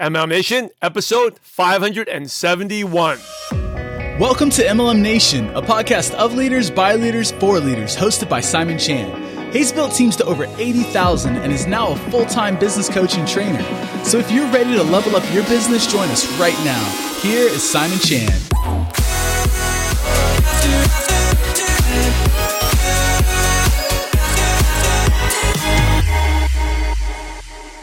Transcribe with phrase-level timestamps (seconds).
[0.00, 3.18] MLM Nation, episode 571.
[4.18, 8.78] Welcome to MLM Nation, a podcast of leaders, by leaders, for leaders, hosted by Simon
[8.78, 9.52] Chan.
[9.52, 13.28] He's built teams to over 80,000 and is now a full time business coach and
[13.28, 13.62] trainer.
[14.02, 16.82] So if you're ready to level up your business, join us right now.
[17.20, 18.30] Here is Simon Chan.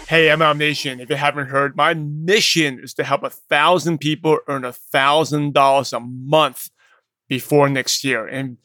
[0.08, 4.40] Hey, MLM Nation, if you haven't heard, my mission is to help a thousand people
[4.48, 6.70] earn a thousand dollars a month
[7.28, 8.26] before next year.
[8.26, 8.56] And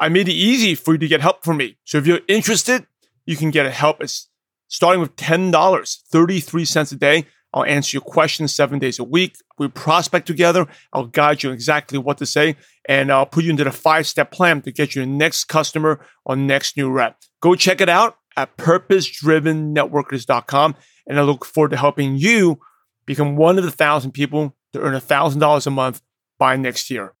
[0.00, 1.78] I made it easy for you to get help from me.
[1.84, 2.84] So if you're interested,
[3.26, 4.28] you can get help it's
[4.66, 7.26] starting with $10, 33 cents a day.
[7.54, 9.36] I'll answer your questions seven days a week.
[9.56, 10.66] We prospect together.
[10.92, 12.56] I'll guide you exactly what to say,
[12.88, 16.34] and I'll put you into the five step plan to get your next customer or
[16.34, 17.18] next new rep.
[17.40, 20.76] Go check it out at purposedrivennetworkers.com.
[21.08, 22.60] And I look forward to helping you
[23.04, 26.00] become one of the thousand people to earn $1,000 a month
[26.38, 27.14] by next year.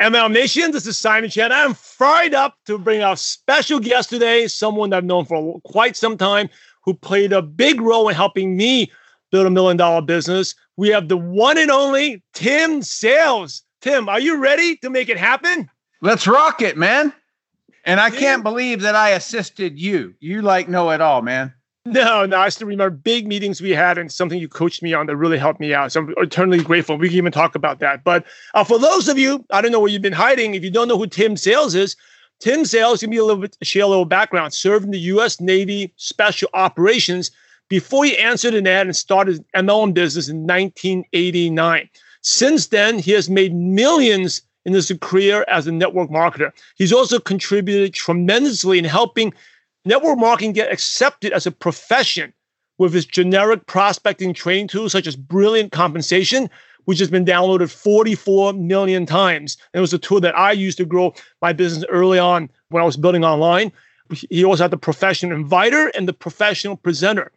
[0.00, 1.52] MLM Nation, this is Simon Chan.
[1.52, 5.96] I'm fired up to bring our special guest today, someone that I've known for quite
[5.96, 6.50] some time
[6.82, 8.90] who played a big role in helping me
[9.30, 10.56] build a million dollar business.
[10.76, 13.62] We have the one and only Tim Sales.
[13.82, 15.70] Tim, are you ready to make it happen?
[16.02, 17.12] Let's rock it, man.
[17.84, 20.14] And I can't believe that I assisted you.
[20.20, 21.52] You like know it all, man.
[21.86, 25.06] No, no, I still remember big meetings we had and something you coached me on
[25.06, 25.92] that really helped me out.
[25.92, 26.96] So I'm eternally grateful.
[26.96, 28.02] We can even talk about that.
[28.02, 28.24] But
[28.54, 30.54] uh, for those of you, I don't know where you've been hiding.
[30.54, 31.94] If you don't know who Tim Sales is,
[32.40, 34.54] Tim Sales, give me a little bit, share a little background.
[34.54, 35.42] Served in the U.S.
[35.42, 37.30] Navy Special Operations
[37.68, 41.90] before he answered an ad and started MLM business in 1989.
[42.22, 46.52] Since then, he has made millions in his career as a network marketer.
[46.76, 49.32] He's also contributed tremendously in helping
[49.84, 52.32] network marketing get accepted as a profession
[52.78, 56.50] with his generic prospecting training tools such as Brilliant Compensation,
[56.86, 59.56] which has been downloaded 44 million times.
[59.72, 62.82] And it was a tool that I used to grow my business early on when
[62.82, 63.72] I was building online.
[64.30, 67.30] He also had the professional inviter and the professional presenter.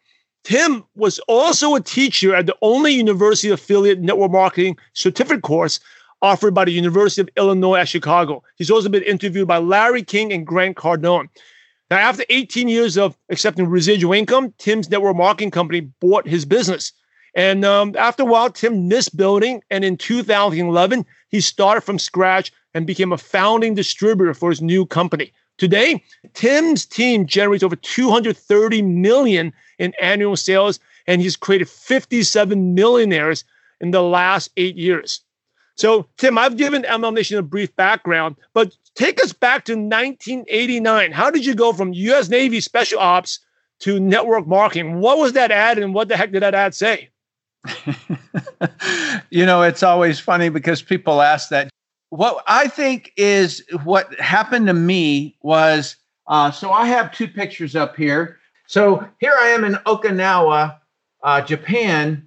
[0.43, 5.79] Tim was also a teacher at the only university affiliate network marketing certificate course
[6.21, 8.43] offered by the University of Illinois at Chicago.
[8.55, 11.29] He's also been interviewed by Larry King and Grant Cardone.
[11.89, 16.91] Now, after 18 years of accepting residual income, Tim's network marketing company bought his business.
[17.33, 19.61] And um, after a while, Tim missed building.
[19.69, 24.85] And in 2011, he started from scratch and became a founding distributor for his new
[24.85, 25.31] company.
[25.57, 26.03] Today,
[26.33, 33.43] Tim's team generates over 230 million in annual sales, and he's created 57 millionaires
[33.81, 35.21] in the last eight years.
[35.77, 41.11] So, Tim, I've given MLM Nation a brief background, but take us back to 1989.
[41.11, 42.29] How did you go from U.S.
[42.29, 43.39] Navy Special Ops
[43.79, 44.99] to network marketing?
[44.99, 47.09] What was that ad, and what the heck did that ad say?
[49.29, 51.69] you know, it's always funny because people ask that.
[52.09, 57.75] What I think is what happened to me was uh, so I have two pictures
[57.75, 58.37] up here.
[58.67, 60.77] So here I am in Okinawa,
[61.23, 62.26] uh, Japan,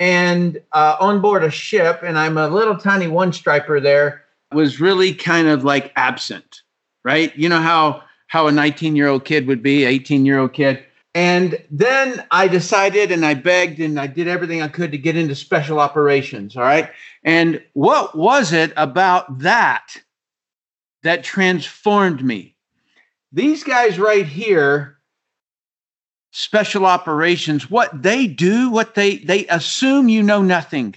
[0.00, 4.80] and uh, on board a ship, and I'm a little tiny one striper there, was
[4.80, 6.62] really kind of like absent,
[7.04, 7.36] right?
[7.36, 10.82] You know how how a 19 year old kid would be, 18 year old kid.
[11.14, 15.16] And then I decided and I begged and I did everything I could to get
[15.16, 16.56] into special operations.
[16.56, 16.88] All right.
[17.24, 19.96] And what was it about that
[21.02, 22.54] that transformed me?
[23.32, 24.99] These guys right here
[26.32, 30.94] special operations, what they do, what they they assume you know nothing.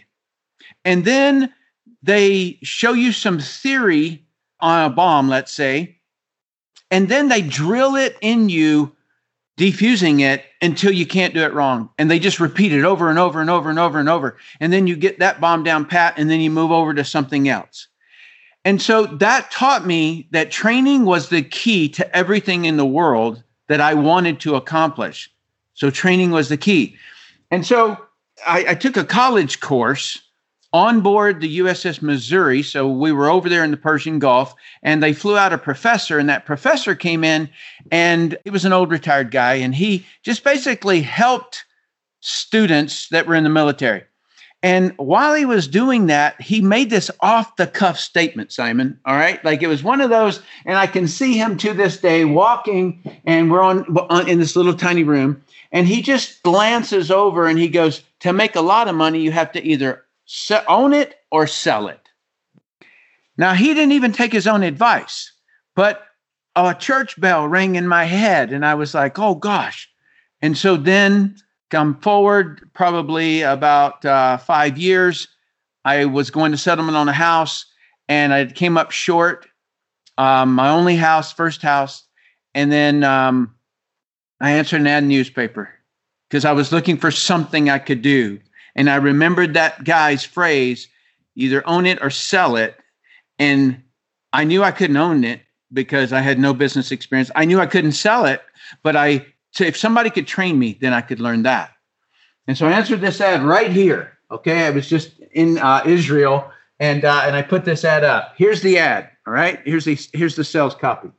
[0.86, 1.54] And then
[2.02, 4.26] they show you some theory
[4.60, 5.98] on a bomb, let's say,
[6.92, 8.96] and then they drill it in you,
[9.58, 11.90] defusing it until you can't do it wrong.
[11.98, 14.38] And they just repeat it over and over and over and over and over.
[14.60, 17.50] And then you get that bomb down pat, and then you move over to something
[17.50, 17.88] else.
[18.66, 23.44] And so that taught me that training was the key to everything in the world
[23.68, 25.32] that I wanted to accomplish.
[25.74, 26.96] So training was the key.
[27.52, 27.98] And so
[28.46, 30.22] I, I, took a college course
[30.74, 32.64] on board the USS Missouri.
[32.64, 36.18] So we were over there in the Persian Gulf, and they flew out a professor,
[36.18, 37.50] and that professor came in,
[37.92, 41.64] and he was an old retired guy, and he just basically helped
[42.22, 44.04] students that were in the military.
[44.64, 48.98] And while he was doing that, he made this off the cuff statement, Simon.
[49.06, 49.44] All right.
[49.44, 53.04] Like it was one of those, and I can see him to this day walking,
[53.26, 55.44] and we're on, on in this little tiny room.
[55.74, 59.34] And he just glances over and he goes, To make a lot of money, you
[59.34, 60.06] have to either
[60.70, 62.00] own it or sell it.
[63.38, 65.34] Now, he didn't even take his own advice,
[65.76, 66.04] but
[66.56, 69.90] a church bell rang in my head, and I was like, Oh gosh.
[70.42, 71.36] And so then
[71.74, 75.28] come forward probably about uh, five years.
[75.84, 77.66] I was going to settlement on a house
[78.08, 79.48] and I came up short.
[80.20, 82.04] Um, my only house, first house.
[82.54, 83.56] And then um,
[84.40, 85.68] I answered an ad newspaper
[86.30, 88.40] because I was looking for something I could do.
[88.76, 90.88] And I remembered that guy's phrase
[91.36, 92.78] either own it or sell it.
[93.40, 93.82] And
[94.32, 95.42] I knew I couldn't own it
[95.72, 97.32] because I had no business experience.
[97.36, 98.44] I knew I couldn't sell it,
[98.84, 101.72] but I so if somebody could train me, then I could learn that.
[102.48, 104.18] And so I answered this ad right here.
[104.32, 108.34] Okay, I was just in uh, Israel, and uh, and I put this ad up.
[108.36, 109.10] Here's the ad.
[109.28, 111.10] All right, here's the here's the sales copy.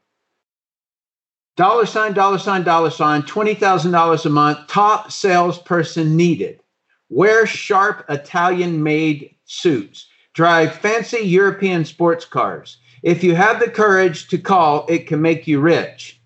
[1.57, 3.23] Dollar sign, dollar sign, dollar sign.
[3.23, 4.67] Twenty thousand dollars a month.
[4.67, 6.61] Top salesperson needed.
[7.09, 10.09] Wear sharp Italian-made suits.
[10.33, 12.79] Drive fancy European sports cars.
[13.05, 16.21] If you have the courage to call, it can make you rich.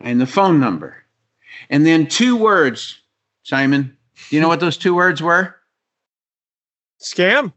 [0.00, 1.01] And the phone number.
[1.72, 3.00] And then two words,
[3.44, 3.96] Simon.
[4.28, 5.56] Do you know what those two words were?
[7.00, 7.54] Scam?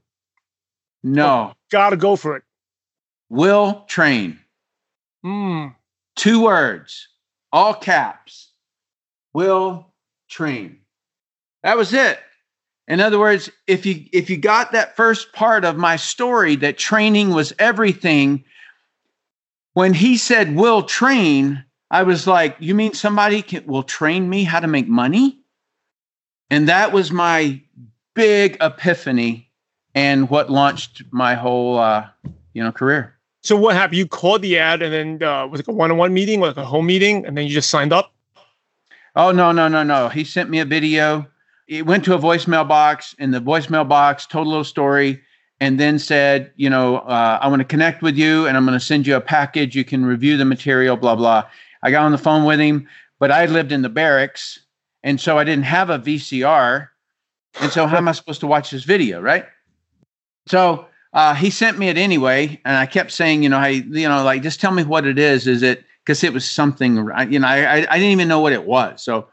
[1.04, 1.52] No.
[1.52, 2.44] Oh, gotta go for it.
[3.30, 4.40] Will train.
[5.22, 5.68] Hmm.
[6.16, 7.10] Two words,
[7.52, 8.52] all caps.
[9.34, 9.94] Will
[10.30, 10.80] train.
[11.64, 12.18] That was it.
[12.88, 16.78] In other words, if you if you got that first part of my story that
[16.78, 18.46] training was everything,
[19.74, 24.44] when he said will train, I was like, you mean somebody can, will train me
[24.44, 25.40] how to make money?
[26.50, 27.62] And that was my
[28.14, 29.50] big epiphany
[29.94, 32.08] and what launched my whole, uh,
[32.54, 33.16] you know, career.
[33.44, 33.98] So what happened?
[33.98, 36.88] You called the ad and then uh, was it a one-on-one meeting, like a home
[36.88, 38.12] meeting, and then you just signed up?
[39.16, 40.10] Oh, no, no, no, no.
[40.10, 41.28] He sent me a video.
[41.68, 45.22] It went to a voicemail box and the voicemail box told a little story
[45.60, 48.78] and then said, you know, uh, I want to connect with you and I'm going
[48.78, 49.76] to send you a package.
[49.76, 51.46] You can review the material, blah, blah.
[51.86, 52.88] I got on the phone with him,
[53.20, 54.60] but I lived in the barracks.
[55.04, 56.90] And so I didn't have a VCR.
[57.62, 59.46] And so how am I supposed to watch this video, right?
[60.48, 62.60] So uh, he sent me it anyway.
[62.66, 65.20] And I kept saying, you know, I, you know, like, just tell me what it
[65.20, 65.46] is.
[65.46, 66.96] Is it, because it was something,
[67.30, 69.04] you know, I, I didn't even know what it was.
[69.04, 69.28] So,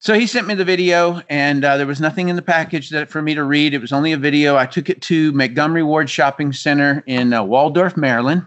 [0.00, 3.08] so he sent me the video, and uh, there was nothing in the package that
[3.08, 3.74] for me to read.
[3.74, 4.56] It was only a video.
[4.56, 8.46] I took it to Montgomery Ward Shopping Center in uh, Waldorf, Maryland,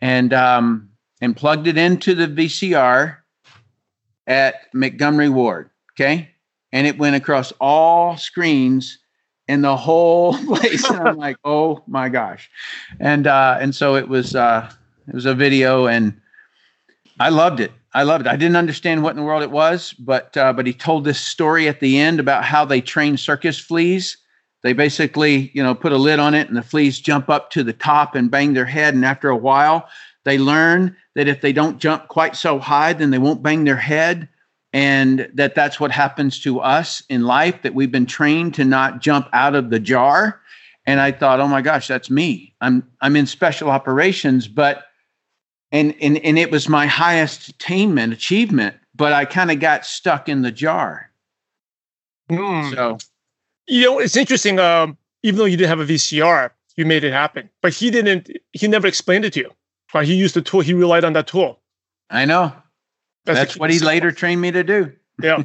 [0.00, 0.89] and um,
[1.20, 3.16] and plugged it into the VCR
[4.26, 5.70] at Montgomery Ward.
[5.92, 6.30] Okay.
[6.72, 8.98] And it went across all screens
[9.48, 10.88] in the whole place.
[10.88, 12.48] and I'm like, oh my gosh.
[13.00, 14.70] And uh, and so it was uh
[15.08, 16.18] it was a video and
[17.18, 17.72] I loved it.
[17.92, 18.30] I loved it.
[18.30, 21.20] I didn't understand what in the world it was, but uh, but he told this
[21.20, 24.16] story at the end about how they train circus fleas.
[24.62, 27.64] They basically, you know, put a lid on it and the fleas jump up to
[27.64, 28.94] the top and bang their head.
[28.94, 29.88] And after a while,
[30.24, 33.76] they learn that if they don't jump quite so high, then they won't bang their
[33.76, 34.28] head.
[34.72, 39.00] And that that's what happens to us in life, that we've been trained to not
[39.00, 40.40] jump out of the jar.
[40.86, 42.54] And I thought, oh my gosh, that's me.
[42.60, 44.84] I'm I'm in special operations, but
[45.72, 50.28] and and, and it was my highest attainment, achievement, but I kind of got stuck
[50.28, 51.10] in the jar.
[52.30, 52.74] Mm.
[52.74, 52.98] So
[53.66, 54.58] you know, it's interesting.
[54.58, 57.50] Um, even though you didn't have a VCR, you made it happen.
[57.62, 58.30] But he didn't.
[58.52, 59.50] He never explained it to you.
[59.92, 60.60] But he used the tool.
[60.60, 61.60] He relied on that tool.
[62.10, 62.52] I know.
[63.24, 64.92] That's, That's what he later trained me to do.
[65.22, 65.42] yeah.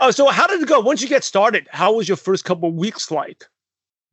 [0.00, 0.80] Oh, so how did it go?
[0.80, 3.44] Once you get started, how was your first couple weeks like?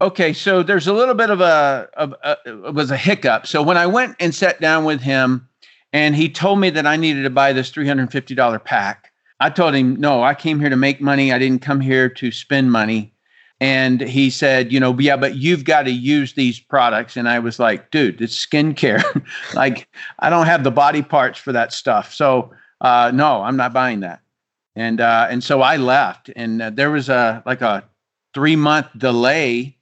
[0.01, 3.47] Okay, so there's a little bit of a, of a it was a hiccup.
[3.47, 5.47] So when I went and sat down with him,
[5.93, 9.95] and he told me that I needed to buy this $350 pack, I told him,
[9.95, 11.31] no, I came here to make money.
[11.31, 13.14] I didn't come here to spend money.
[13.61, 17.15] And he said, you know, yeah, but you've got to use these products.
[17.15, 19.25] And I was like, dude, it's skincare.
[19.53, 19.87] like,
[20.19, 22.13] I don't have the body parts for that stuff.
[22.13, 24.21] So, uh, no, I'm not buying that.
[24.75, 27.83] And uh, and so I left, and uh, there was a like a
[28.33, 29.77] three month delay,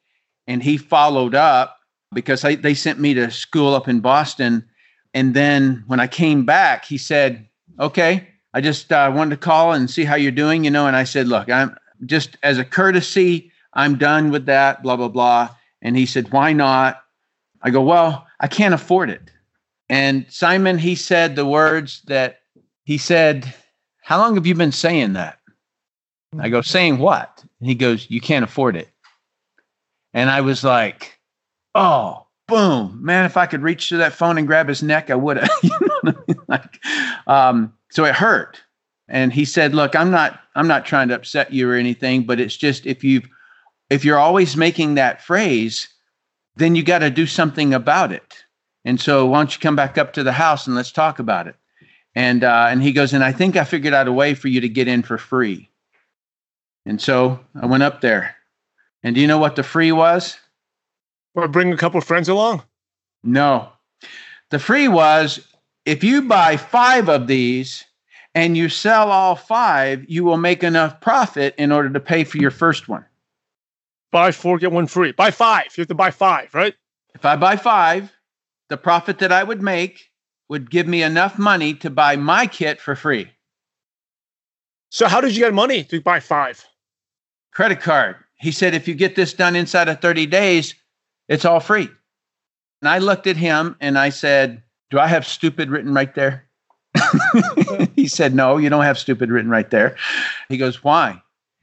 [0.45, 1.79] and he followed up
[2.13, 4.67] because I, they sent me to school up in Boston.
[5.15, 7.47] And then when I came back, he said,
[7.79, 10.95] "Okay, I just uh, wanted to call and see how you're doing, you know." And
[10.95, 11.75] I said, "Look, I'm
[12.05, 15.49] just as a courtesy." I'm done with that, blah, blah, blah.
[15.81, 17.03] And he said, Why not?
[17.61, 19.31] I go, Well, I can't afford it.
[19.89, 22.39] And Simon, he said the words that
[22.83, 23.53] he said,
[24.01, 25.39] How long have you been saying that?
[26.39, 27.43] I go, Saying what?
[27.59, 28.89] And he goes, You can't afford it.
[30.13, 31.19] And I was like,
[31.75, 35.15] Oh, boom, man, if I could reach to that phone and grab his neck, I
[35.15, 35.49] would have.
[35.63, 36.41] you know I mean?
[36.47, 36.79] like,
[37.27, 38.61] um, so it hurt.
[39.07, 42.39] And he said, Look, I'm not, I'm not trying to upset you or anything, but
[42.39, 43.27] it's just if you've
[43.89, 45.87] if you're always making that phrase,
[46.55, 48.43] then you got to do something about it.
[48.85, 51.47] And so, why don't you come back up to the house and let's talk about
[51.47, 51.55] it?
[52.15, 54.61] And uh, and he goes, and I think I figured out a way for you
[54.61, 55.69] to get in for free.
[56.85, 58.35] And so I went up there.
[59.03, 60.37] And do you know what the free was?
[61.35, 62.63] Or bring a couple friends along?
[63.23, 63.69] No.
[64.49, 65.47] The free was
[65.85, 67.85] if you buy five of these
[68.35, 72.37] and you sell all five, you will make enough profit in order to pay for
[72.37, 73.05] your first one.
[74.13, 75.11] Buy four, get one free.
[75.11, 75.75] Buy five.
[75.75, 76.75] You have to buy five, right?
[77.15, 78.13] If I buy five,
[78.69, 80.11] the profit that I would make
[80.49, 83.31] would give me enough money to buy my kit for free.
[84.89, 86.63] So, how did you get money to buy five?
[87.53, 88.17] Credit card.
[88.35, 90.75] He said, if you get this done inside of 30 days,
[91.27, 91.89] it's all free.
[92.81, 96.45] And I looked at him and I said, Do I have stupid written right there?
[97.95, 99.95] he said, No, you don't have stupid written right there.
[100.49, 101.19] He goes, Why?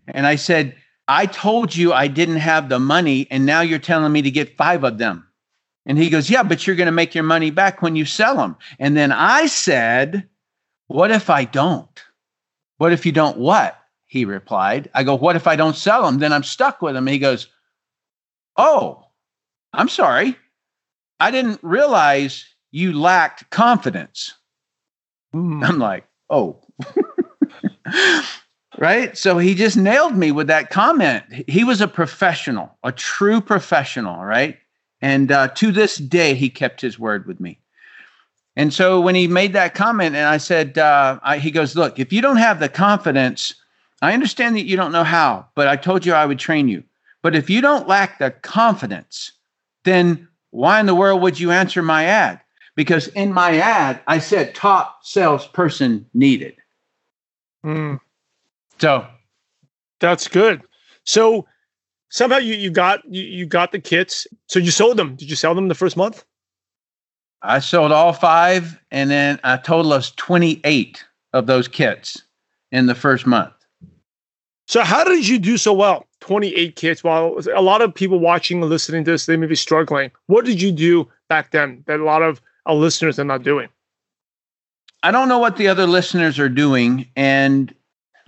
[0.08, 0.74] And I said,
[1.10, 4.56] I told you I didn't have the money, and now you're telling me to get
[4.56, 5.26] five of them.
[5.84, 8.36] And he goes, Yeah, but you're going to make your money back when you sell
[8.36, 8.56] them.
[8.78, 10.28] And then I said,
[10.86, 12.00] What if I don't?
[12.78, 13.76] What if you don't what?
[14.06, 14.88] He replied.
[14.94, 16.20] I go, What if I don't sell them?
[16.20, 17.08] Then I'm stuck with them.
[17.08, 17.48] He goes,
[18.56, 19.04] Oh,
[19.72, 20.36] I'm sorry.
[21.18, 24.34] I didn't realize you lacked confidence.
[25.34, 25.68] Mm.
[25.68, 26.60] I'm like, Oh.
[28.78, 29.16] right?
[29.16, 31.24] So he just nailed me with that comment.
[31.48, 34.58] He was a professional, a true professional, right?
[35.02, 37.58] And uh, to this day, he kept his word with me.
[38.56, 41.98] And so when he made that comment, and I said, uh, I, he goes, Look,
[41.98, 43.54] if you don't have the confidence,
[44.02, 46.82] I understand that you don't know how, but I told you I would train you.
[47.22, 49.32] But if you don't lack the confidence,
[49.84, 52.40] then why in the world would you answer my ad?
[52.76, 56.56] Because in my ad, I said top salesperson needed.
[57.64, 58.00] Mm.
[58.80, 59.06] So
[60.00, 60.62] that's good.
[61.04, 61.46] So
[62.10, 64.26] somehow you, you got you, you got the kits.
[64.46, 65.16] So you sold them.
[65.16, 66.24] Did you sell them the first month?
[67.42, 72.22] I sold all five, and then a total of 28 of those kits
[72.70, 73.52] in the first month.
[74.66, 76.06] So how did you do so well?
[76.20, 77.02] 28 kits.
[77.02, 80.10] While a lot of people watching and listening to this, they may be struggling.
[80.26, 83.68] What did you do back then that a lot of our listeners are not doing?
[85.02, 87.08] I don't know what the other listeners are doing.
[87.16, 87.74] And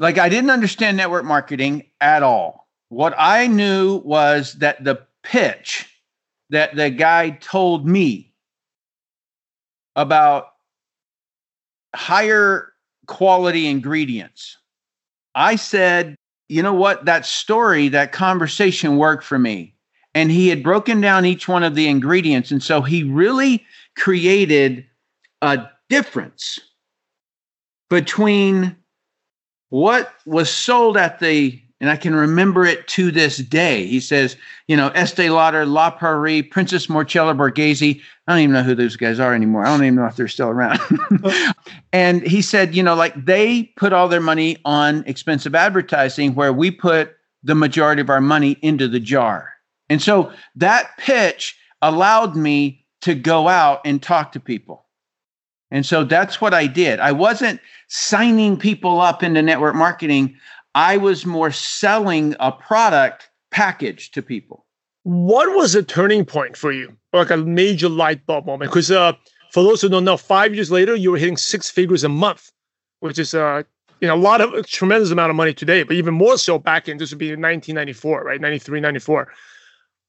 [0.02, 2.68] like, I didn't understand network marketing at all.
[2.88, 5.88] What I knew was that the pitch
[6.50, 8.34] that the guy told me
[9.94, 10.48] about
[11.94, 12.72] higher
[13.06, 14.58] quality ingredients,
[15.36, 16.16] I said,
[16.48, 17.04] you know what?
[17.04, 19.76] That story, that conversation worked for me.
[20.14, 22.50] And he had broken down each one of the ingredients.
[22.50, 23.64] And so he really
[23.96, 24.84] created
[25.42, 26.58] a difference
[27.88, 28.76] between
[29.72, 33.86] what was sold at the and I can remember it to this day.
[33.86, 34.36] He says,
[34.68, 38.00] you know, Estee Lauder, La Prairie, Princess Marcella Borghese.
[38.28, 39.64] I don't even know who those guys are anymore.
[39.64, 40.78] I don't even know if they're still around.
[41.92, 46.52] and he said, you know, like they put all their money on expensive advertising where
[46.52, 49.54] we put the majority of our money into the jar.
[49.88, 54.82] And so that pitch allowed me to go out and talk to people.
[55.72, 57.00] And so that's what I did.
[57.00, 57.58] I wasn't
[57.94, 60.34] signing people up into network marketing.
[60.74, 64.64] I was more selling a product package to people.
[65.02, 68.70] What was a turning point for you, like a major light bulb moment?
[68.70, 69.12] Because uh,
[69.52, 72.50] for those who don't know, five years later, you were hitting six figures a month,
[73.00, 73.62] which is uh,
[74.00, 76.58] you know, a lot of a tremendous amount of money today, but even more so
[76.58, 78.40] back in this would be 1994, right?
[78.40, 79.30] 93, 94.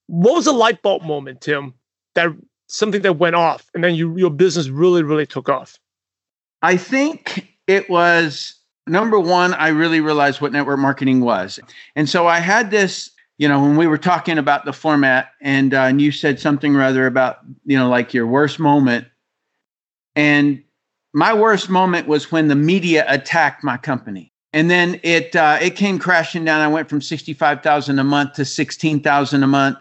[0.06, 1.74] What was a light bulb moment, Tim,
[2.14, 2.30] that
[2.66, 5.78] something that went off and then you, your business really, really took off?
[6.62, 8.54] I think it was
[8.86, 11.58] number one, I really realized what network marketing was.
[11.96, 15.74] And so I had this, you know, when we were talking about the format and,
[15.74, 19.06] uh, and you said something rather about, you know, like your worst moment.
[20.14, 20.62] And
[21.12, 24.32] my worst moment was when the media attacked my company.
[24.52, 26.60] And then it uh, it came crashing down.
[26.60, 29.78] I went from sixty five thousand a month to sixteen thousand a month,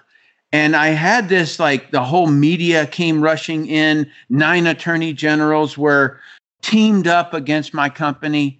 [0.51, 4.09] and I had this like the whole media came rushing in.
[4.29, 6.19] Nine attorney generals were
[6.63, 8.59] teamed up against my company,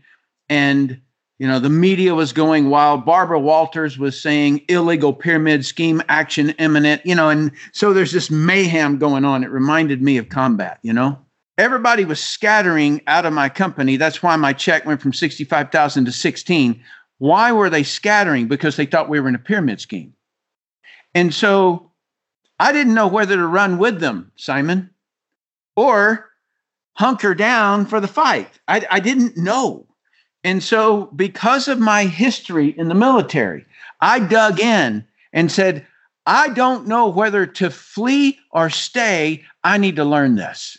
[0.49, 1.01] and
[1.39, 3.05] you know the media was going wild.
[3.05, 8.29] Barbara walters was saying illegal pyramid scheme action imminent you know and so there's this
[8.29, 9.43] mayhem going on.
[9.43, 11.17] It reminded me of combat you know?
[11.57, 13.95] Everybody was scattering out of my company.
[13.95, 16.83] That's why my check went from 65000 to 16
[17.19, 18.47] why were they scattering?
[18.49, 20.13] Because they thought we were in a pyramid scheme.
[21.15, 21.91] And so
[22.59, 24.89] i didn't know whether to run with them simon
[25.75, 26.29] or
[26.95, 29.87] hunker down for the fight i, I didn't know
[30.43, 33.65] and so, because of my history in the military,
[34.01, 35.87] I dug in and said,
[36.25, 39.43] I don't know whether to flee or stay.
[39.63, 40.77] I need to learn this.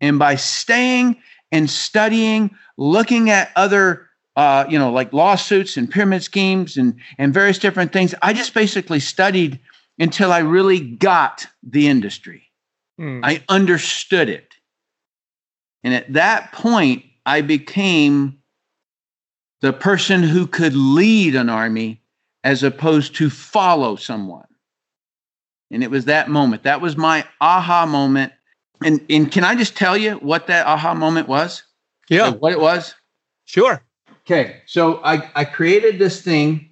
[0.00, 1.16] And by staying
[1.52, 4.02] and studying, looking at other
[4.34, 8.14] uh, you know, like lawsuits and pyramid schemes and, and various different things.
[8.20, 9.58] I just basically studied
[9.98, 12.42] until I really got the industry.
[13.00, 13.20] Mm.
[13.24, 14.55] I understood it.
[15.86, 18.38] And at that point, I became
[19.60, 22.02] the person who could lead an army
[22.42, 24.48] as opposed to follow someone.
[25.70, 26.64] And it was that moment.
[26.64, 28.32] That was my aha moment.
[28.82, 31.62] And, and can I just tell you what that aha moment was?
[32.08, 32.32] Yeah.
[32.32, 32.96] What it was?
[33.44, 33.80] Sure.
[34.22, 34.62] Okay.
[34.66, 36.68] So I, I created this thing.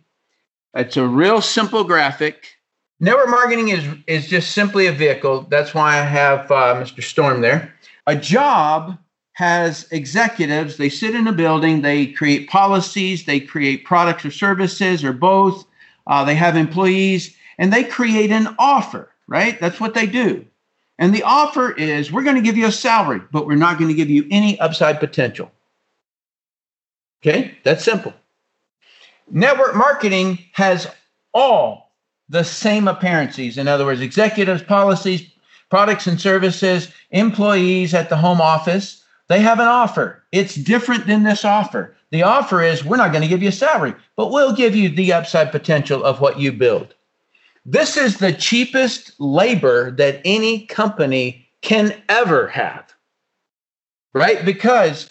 [0.74, 2.56] It's a real simple graphic.
[2.98, 5.42] Network marketing is, is just simply a vehicle.
[5.42, 7.00] That's why I have uh, Mr.
[7.00, 7.72] Storm there.
[8.08, 8.98] A job
[9.34, 15.04] has executives, they sit in a building, they create policies, they create products or services
[15.04, 15.66] or both.
[16.06, 19.60] Uh, they have employees and they create an offer, right?
[19.60, 20.46] That's what they do.
[20.98, 23.88] And the offer is we're going to give you a salary, but we're not going
[23.88, 25.50] to give you any upside potential.
[27.20, 28.12] Okay, that's simple.
[29.30, 30.86] Network marketing has
[31.32, 31.92] all
[32.28, 33.58] the same appearances.
[33.58, 35.28] In other words, executives, policies,
[35.70, 40.22] products and services, employees at the home office, they have an offer.
[40.32, 41.96] It's different than this offer.
[42.10, 44.88] The offer is we're not going to give you a salary, but we'll give you
[44.88, 46.94] the upside potential of what you build.
[47.66, 52.94] This is the cheapest labor that any company can ever have.
[54.12, 54.44] Right?
[54.44, 55.10] Because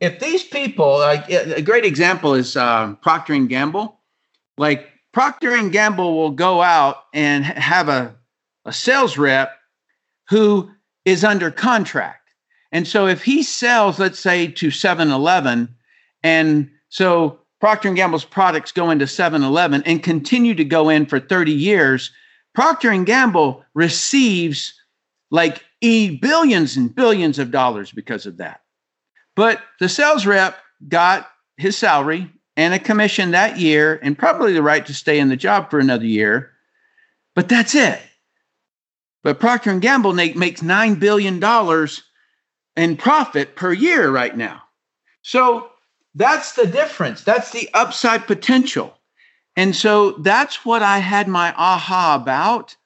[0.00, 3.98] if these people, like a great example is um, Procter and Gamble.
[4.56, 8.14] Like Procter and Gamble will go out and have a,
[8.64, 9.58] a sales rep
[10.28, 10.70] who
[11.04, 12.23] is under contract
[12.74, 15.72] and so if he sells, let's say to 7-Eleven,
[16.24, 21.20] and so Procter & Gamble's products go into 7-Eleven and continue to go in for
[21.20, 22.10] 30 years,
[22.52, 24.74] Procter & Gamble receives
[25.30, 28.62] like e billions and billions of dollars because of that.
[29.36, 34.62] But the sales rep got his salary and a commission that year and probably the
[34.62, 36.50] right to stay in the job for another year.
[37.36, 38.00] But that's it.
[39.22, 42.02] But Procter & Gamble makes 9 billion dollars
[42.76, 44.62] in profit per year right now.
[45.22, 45.70] So
[46.14, 47.22] that's the difference.
[47.22, 48.96] That's the upside potential.
[49.56, 52.76] And so that's what I had my aha about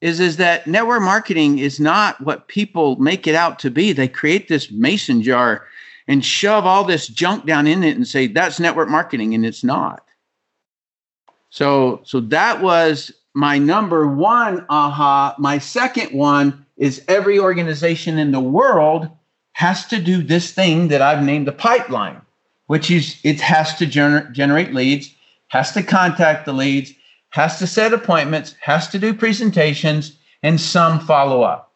[0.00, 3.92] is, is that network marketing is not what people make it out to be.
[3.92, 5.66] They create this mason jar
[6.06, 9.64] and shove all this junk down in it and say that's network marketing and it's
[9.64, 10.04] not.
[11.50, 15.34] So so that was my number one aha.
[15.38, 19.08] My second one is every organization in the world
[19.54, 22.20] has to do this thing that I've named the pipeline,
[22.66, 25.14] which is it has to gener- generate leads,
[25.48, 26.92] has to contact the leads,
[27.30, 31.72] has to set appointments, has to do presentations, and some follow up.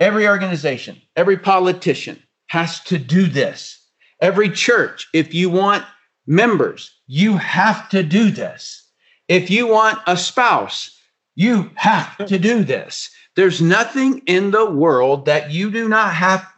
[0.00, 3.78] Every organization, every politician has to do this.
[4.20, 5.84] Every church, if you want
[6.26, 8.82] members, you have to do this.
[9.28, 10.98] If you want a spouse,
[11.36, 13.10] you have to do this.
[13.36, 16.49] There's nothing in the world that you do not have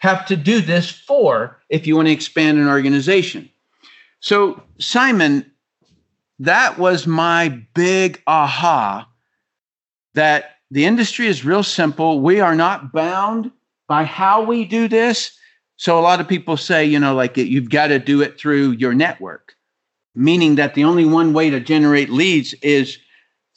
[0.00, 3.48] have to do this for if you want to expand an organization.
[4.20, 5.50] So, Simon,
[6.38, 9.08] that was my big aha
[10.14, 12.20] that the industry is real simple.
[12.20, 13.50] We are not bound
[13.88, 15.32] by how we do this.
[15.76, 18.72] So, a lot of people say, you know, like you've got to do it through
[18.72, 19.54] your network,
[20.14, 22.98] meaning that the only one way to generate leads is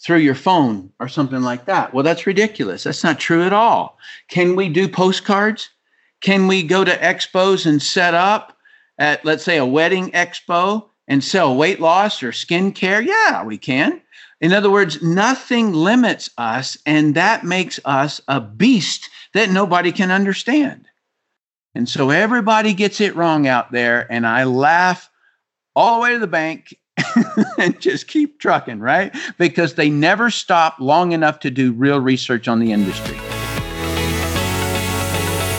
[0.02, 1.94] through your phone or something like that.
[1.94, 2.84] Well, that's ridiculous.
[2.84, 3.98] That's not true at all.
[4.28, 5.70] Can we do postcards?
[6.24, 8.58] Can we go to expos and set up
[8.98, 13.06] at, let's say, a wedding expo and sell weight loss or skincare?
[13.06, 14.02] Yeah, we can.
[14.40, 20.12] In other words, nothing limits us, and that makes us a beast that nobody can
[20.12, 20.88] understand.
[21.76, 25.10] And so everybody gets it wrong out there, and I laugh
[25.76, 26.78] all the way to the bank
[27.58, 29.14] and just keep trucking, right?
[29.38, 33.18] Because they never stop long enough to do real research on the industry.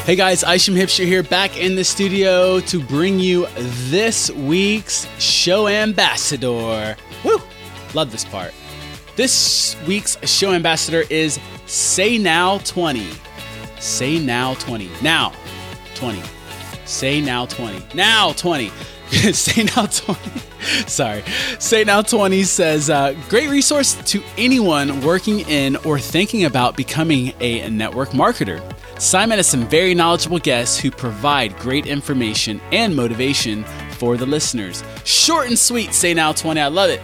[0.04, 3.46] Hey guys, Isham Hipster here, back in the studio to bring you
[3.88, 6.94] this week's show ambassador.
[7.24, 7.40] Woo!
[7.94, 8.52] Love this part.
[9.16, 13.08] This week's show ambassador is Say Now 20.
[13.80, 14.90] Say Now 20.
[15.00, 15.32] Now
[15.94, 16.20] 20.
[16.84, 17.96] Say Now 20.
[17.96, 18.68] Now 20.
[19.32, 20.20] Say Now 20.
[20.86, 21.24] Sorry.
[21.58, 27.32] Say Now 20 says, uh, great resource to anyone working in or thinking about becoming
[27.40, 28.60] a network marketer.
[28.98, 34.82] Simon has some very knowledgeable guests who provide great information and motivation for the listeners.
[35.04, 36.60] Short and sweet, say now 20.
[36.60, 37.00] I love it.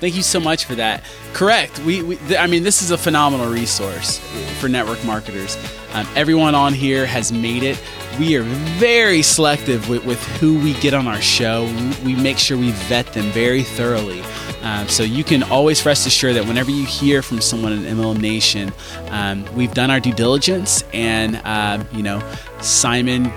[0.00, 1.04] Thank you so much for that.
[1.32, 1.78] Correct.
[1.80, 4.18] We, we th- I mean, this is a phenomenal resource
[4.60, 5.56] for network marketers.
[5.92, 7.82] Um, everyone on here has made it.
[8.18, 11.64] We are very selective with, with who we get on our show.
[12.04, 14.22] We make sure we vet them very thoroughly.
[14.62, 18.20] Um, so you can always rest assured that whenever you hear from someone in MLM
[18.20, 18.72] Nation,
[19.10, 22.20] um, we've done our due diligence, and um, you know,
[22.60, 23.32] Simon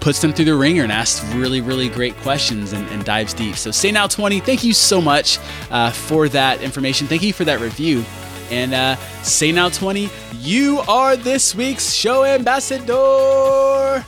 [0.00, 3.56] puts them through the ringer and asks really, really great questions and, and dives deep.
[3.56, 5.38] So, Say Now 20, thank you so much
[5.70, 7.06] uh, for that information.
[7.06, 8.04] Thank you for that review.
[8.50, 14.04] And uh, Say Now 20, you are this week's show ambassador.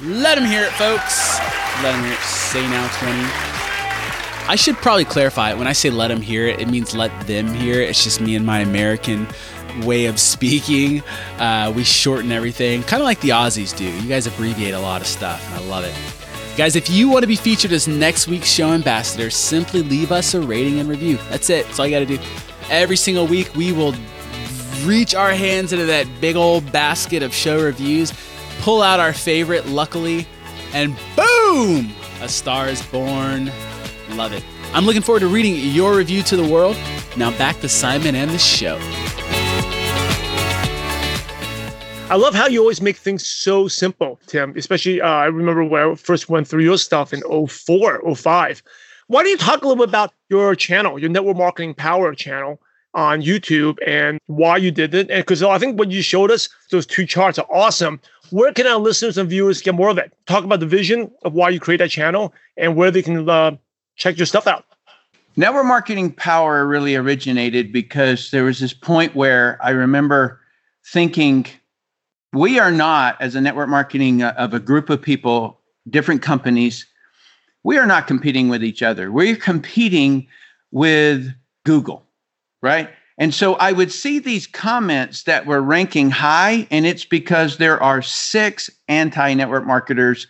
[0.00, 1.38] Let them hear it, folks.
[1.82, 2.20] Let them hear it.
[2.20, 3.53] Say Now 20.
[4.46, 5.54] I should probably clarify.
[5.54, 7.88] When I say let them hear it, it means let them hear it.
[7.88, 9.26] It's just me and my American
[9.82, 11.02] way of speaking.
[11.38, 13.84] Uh, we shorten everything, kind of like the Aussies do.
[13.84, 15.94] You guys abbreviate a lot of stuff, and I love it.
[16.58, 20.34] Guys, if you want to be featured as next week's show ambassador, simply leave us
[20.34, 21.18] a rating and review.
[21.30, 21.66] That's it.
[21.66, 22.22] That's all you got to do.
[22.70, 23.94] Every single week, we will
[24.84, 28.12] reach our hands into that big old basket of show reviews,
[28.60, 30.28] pull out our favorite, luckily,
[30.74, 31.92] and boom!
[32.20, 33.50] A star is born.
[34.16, 34.44] Love it.
[34.72, 36.76] I'm looking forward to reading your review to the world.
[37.16, 38.78] Now back to Simon and the show.
[42.10, 44.56] I love how you always make things so simple, Tim.
[44.56, 48.62] Especially, uh, I remember when I first went through your stuff in 04, 05.
[49.08, 52.60] Why don't you talk a little bit about your channel, your network marketing power channel
[52.94, 55.08] on YouTube, and why you did it?
[55.08, 58.00] Because I think what you showed us, those two charts are awesome.
[58.30, 60.12] Where can our listeners and viewers get more of it?
[60.26, 63.56] Talk about the vision of why you create that channel and where they can uh,
[63.96, 64.64] check your stuff out.
[65.36, 70.40] Network marketing power really originated because there was this point where I remember
[70.86, 71.46] thinking,
[72.32, 76.86] we are not, as a network marketing uh, of a group of people, different companies,
[77.64, 79.10] we are not competing with each other.
[79.10, 80.28] We're competing
[80.70, 81.32] with
[81.64, 82.04] Google,
[82.62, 82.90] right?
[83.18, 87.82] And so I would see these comments that were ranking high, and it's because there
[87.82, 90.26] are six anti network marketers.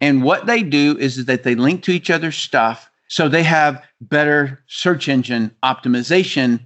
[0.00, 3.82] And what they do is that they link to each other's stuff so they have
[4.00, 6.60] better search engine optimization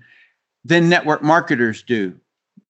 [0.64, 2.18] than network marketers do.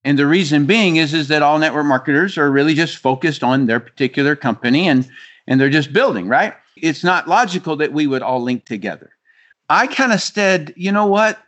[0.05, 3.67] And the reason being is, is that all network marketers are really just focused on
[3.67, 5.09] their particular company and,
[5.47, 6.55] and they're just building, right?
[6.77, 9.11] It's not logical that we would all link together.
[9.69, 11.39] I kind of said, you know what?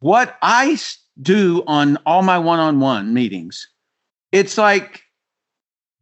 [0.00, 0.78] What I
[1.20, 3.68] do on all my one-on-one meetings,
[4.32, 5.02] it's like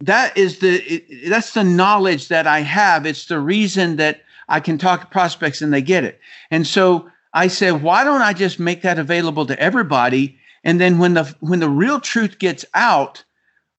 [0.00, 3.04] that is the it, that's the knowledge that I have.
[3.04, 6.20] It's the reason that I can talk to prospects and they get it.
[6.50, 10.36] And so I said, why don't I just make that available to everybody?
[10.64, 13.24] And then when the when the real truth gets out,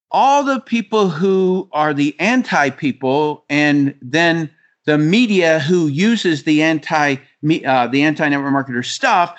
[0.10, 4.50] all the people who are the anti people, and then
[4.86, 7.18] the media who uses the anti
[7.66, 9.38] uh, the anti network marketer stuff,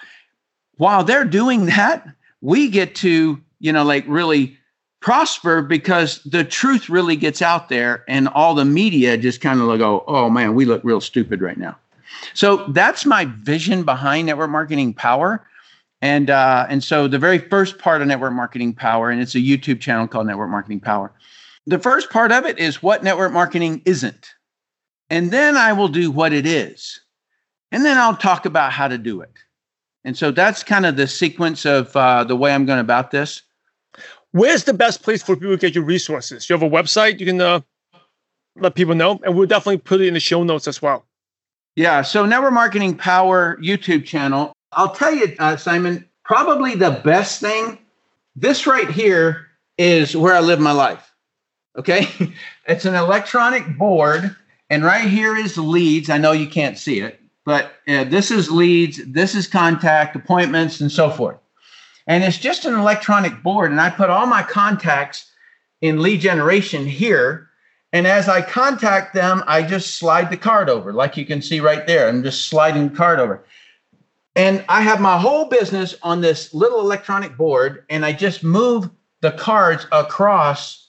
[0.77, 2.07] while they're doing that,
[2.41, 4.57] we get to you know like really
[5.03, 9.79] prosper because the truth really gets out there and all the media just kind of
[9.79, 11.77] go, oh man, we look real stupid right now.
[12.35, 15.47] So that's my vision behind network marketing power.
[16.01, 19.39] And uh, and so the very first part of network marketing power, and it's a
[19.39, 21.13] YouTube channel called Network Marketing Power.
[21.67, 24.35] The first part of it is what network marketing isn't.
[25.11, 27.01] And then I will do what it is.
[27.71, 29.33] And then I'll talk about how to do it.
[30.05, 33.43] And so that's kind of the sequence of uh, the way I'm going about this.
[34.33, 36.49] Where's the best place for people to get your resources?
[36.49, 37.61] You have a website you can uh,
[38.57, 41.05] let people know, and we'll definitely put it in the show notes as well.
[41.77, 42.03] Yeah.
[42.03, 44.53] So Network Marketing Power YouTube channel.
[44.73, 47.79] I'll tell you, uh, Simon, probably the best thing.
[48.35, 51.15] This right here is where I live my life.
[51.77, 52.07] Okay.
[52.67, 54.35] it's an electronic board,
[54.71, 56.09] and right here is leads.
[56.11, 60.81] I know you can't see it, but uh, this is leads, this is contact, appointments,
[60.81, 61.39] and so forth.
[62.07, 63.71] And it's just an electronic board.
[63.71, 65.31] And I put all my contacts
[65.81, 67.49] in lead generation here.
[67.93, 71.61] And as I contact them, I just slide the card over, like you can see
[71.61, 72.09] right there.
[72.09, 73.45] I'm just sliding the card over.
[74.35, 78.89] And I have my whole business on this little electronic board, and I just move
[79.21, 80.89] the cards across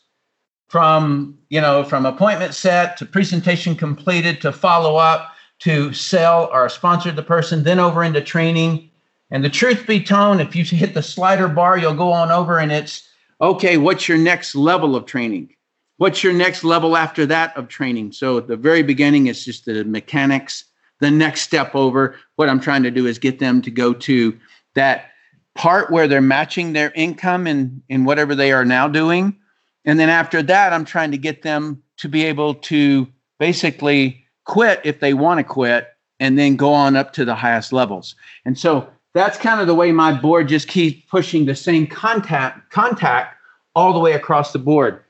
[0.69, 6.67] from, you know, from appointment set to presentation completed to follow up to sell or
[6.69, 8.89] sponsor the person, then over into training
[9.33, 12.59] and the truth be told, if you hit the slider bar, you'll go on over
[12.59, 13.09] and it's
[13.41, 15.49] okay, what's your next level of training?
[15.97, 18.11] What's your next level after that of training?
[18.11, 20.65] So at the very beginning, it's just the mechanics.
[20.99, 24.37] The next step over, what I'm trying to do is get them to go to
[24.75, 25.09] that
[25.55, 29.35] part where they're matching their income in, in whatever they are now doing.
[29.83, 33.07] And then after that, I'm trying to get them to be able to
[33.39, 35.87] basically quit if they want to quit
[36.19, 38.15] and then go on up to the highest levels.
[38.45, 42.71] And so that's kind of the way my board just keeps pushing the same contact
[42.71, 43.37] contact
[43.75, 45.03] all the way across the board.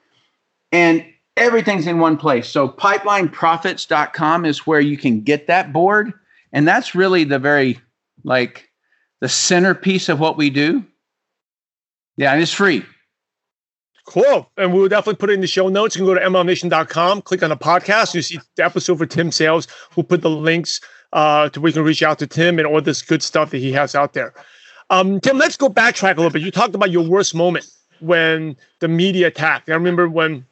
[0.72, 1.06] And
[1.38, 2.48] everything's in one place.
[2.48, 6.14] So pipelineprofits.com is where you can get that board.
[6.52, 7.80] And that's really the very
[8.24, 8.70] like
[9.22, 10.86] the centerpiece of what we do.
[12.18, 12.86] Yeah, and it's free.
[14.06, 14.52] Cool.
[14.58, 15.96] And we'll definitely put it in the show notes.
[15.96, 18.14] You can go to mlmnation.com, click on the podcast.
[18.14, 19.68] You see the episode for Tim Sales.
[19.96, 20.82] We'll put the links
[21.14, 23.72] uh, to you can reach out to Tim and all this good stuff that he
[23.72, 24.34] has out there.
[24.90, 26.42] Um, Tim, let's go backtrack a little bit.
[26.42, 29.70] You talked about your worst moment when the media attacked.
[29.70, 30.46] I remember when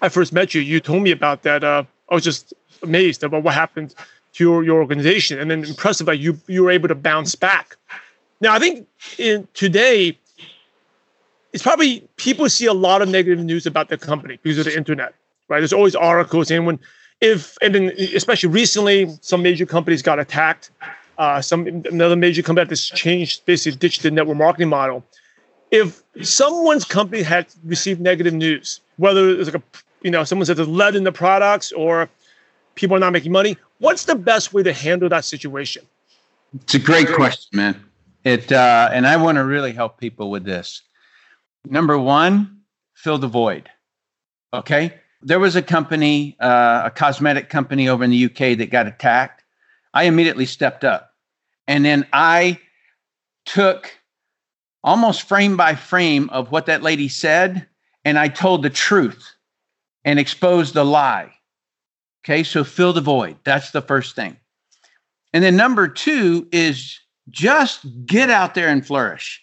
[0.00, 1.62] I first met you, you told me about that.
[1.62, 3.94] Uh, I was just amazed about what happened
[4.34, 7.76] to your, your organization and then impressive that you, you were able to bounce back.
[8.40, 8.86] Now, I think
[9.18, 10.18] in today,
[11.52, 14.76] it's probably people see a lot of negative news about the company because of the
[14.76, 15.14] internet,
[15.48, 15.60] right?
[15.60, 16.78] There's always articles, and when
[17.20, 20.70] if and then especially recently, some major companies got attacked.
[21.18, 25.02] Uh, some another major company that's changed, basically ditched the network marketing model.
[25.70, 29.62] If someone's company had received negative news, whether it's like a
[30.02, 32.08] you know someone says there's lead in the products or
[32.74, 35.86] people are not making money, what's the best way to handle that situation?
[36.54, 37.82] It's a great question, man.
[38.24, 40.82] It uh, and I want to really help people with this.
[41.64, 42.60] Number one,
[42.94, 43.70] fill the void.
[44.52, 44.94] Okay.
[45.26, 49.42] There was a company, uh, a cosmetic company over in the UK that got attacked.
[49.92, 51.14] I immediately stepped up.
[51.66, 52.60] And then I
[53.44, 53.90] took
[54.84, 57.66] almost frame by frame of what that lady said,
[58.04, 59.34] and I told the truth
[60.04, 61.32] and exposed the lie.
[62.24, 63.36] Okay, so fill the void.
[63.42, 64.36] That's the first thing.
[65.32, 69.42] And then number two is just get out there and flourish.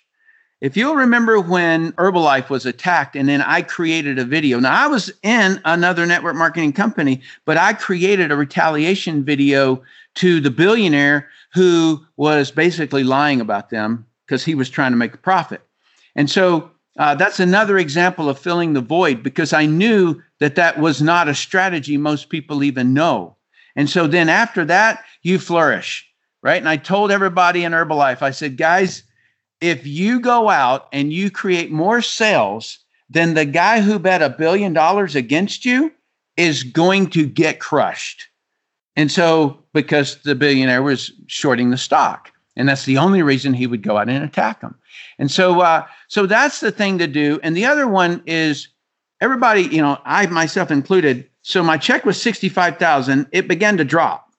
[0.63, 4.61] If you'll remember when Herbalife was attacked, and then I created a video.
[4.61, 9.83] Now, I was in another network marketing company, but I created a retaliation video
[10.15, 15.13] to the billionaire who was basically lying about them because he was trying to make
[15.13, 15.59] a profit.
[16.15, 20.79] And so uh, that's another example of filling the void because I knew that that
[20.79, 23.35] was not a strategy most people even know.
[23.75, 26.09] And so then after that, you flourish,
[26.41, 26.61] right?
[26.61, 29.03] And I told everybody in Herbalife, I said, guys,
[29.63, 34.29] if you go out and you create more sales than the guy who bet a
[34.29, 35.91] billion dollars against you
[36.35, 38.27] is going to get crushed.
[38.95, 43.67] And so, because the billionaire was shorting the stock, and that's the only reason he
[43.67, 44.75] would go out and attack them.
[45.17, 47.39] And so, uh, so that's the thing to do.
[47.41, 48.67] And the other one is
[49.21, 51.27] everybody, you know, I myself included.
[51.41, 53.27] So my check was sixty-five thousand.
[53.31, 54.31] It began to drop,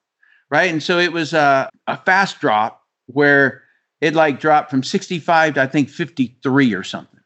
[0.49, 0.71] right?
[0.71, 3.64] And so it was a, a fast drop where
[4.01, 7.19] it like dropped from 65 to I think 53 or something.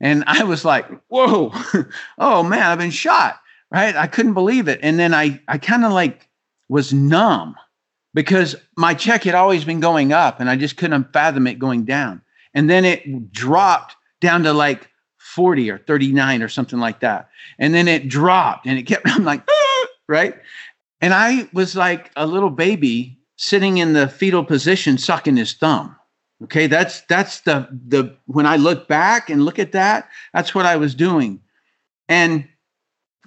[0.00, 1.52] And I was like, whoa,
[2.18, 3.40] oh man, I've been shot.
[3.70, 3.96] Right.
[3.96, 4.80] I couldn't believe it.
[4.82, 6.28] And then I, I kind of like
[6.68, 7.56] was numb
[8.12, 11.84] because my check had always been going up and I just couldn't fathom it going
[11.84, 12.20] down.
[12.54, 17.30] And then it dropped down to like 40 or 39 or something like that.
[17.58, 19.42] And then it dropped and it kept, I'm like,
[20.08, 20.34] right.
[21.00, 25.96] And I was like a little baby sitting in the fetal position, sucking his thumb.
[26.44, 30.66] Okay, that's that's the the when I look back and look at that, that's what
[30.66, 31.40] I was doing.
[32.08, 32.48] And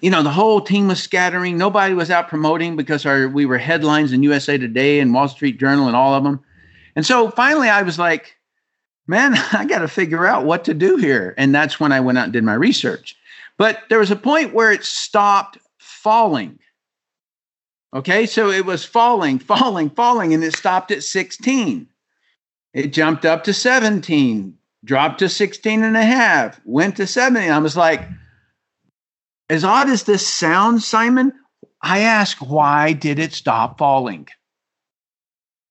[0.01, 1.57] you know, the whole team was scattering.
[1.57, 5.59] Nobody was out promoting because our we were headlines in USA Today and Wall Street
[5.59, 6.41] Journal and all of them.
[6.95, 8.37] And so finally I was like,
[9.07, 11.33] man, I got to figure out what to do here.
[11.37, 13.15] And that's when I went out and did my research.
[13.57, 16.59] But there was a point where it stopped falling.
[17.93, 21.87] Okay, so it was falling, falling, falling, and it stopped at 16.
[22.75, 27.49] It jumped up to 17, dropped to 16 and a half, went to 17.
[27.49, 28.01] I was like,
[29.49, 31.31] as odd as this sounds, Simon,
[31.81, 34.27] I ask, why did it stop falling?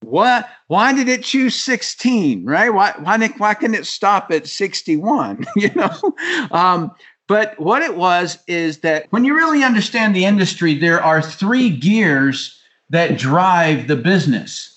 [0.00, 0.48] What?
[0.68, 2.46] Why did it choose 16?
[2.46, 2.72] Right?
[2.72, 2.94] Why?
[2.98, 3.28] Why?
[3.36, 5.44] Why couldn't it stop at 61?
[5.56, 6.14] you know.
[6.52, 6.90] Um,
[7.28, 11.68] but what it was is that when you really understand the industry, there are three
[11.68, 12.58] gears
[12.90, 14.73] that drive the business.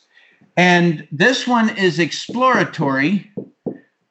[0.58, 3.32] And this one is exploratory.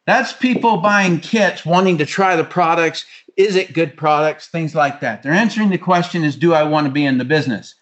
[0.06, 3.04] That's people buying kits, wanting to try the products.
[3.36, 4.46] Is it good products?
[4.46, 5.22] Things like that.
[5.22, 7.74] They're answering the question is, do I want to be in the business?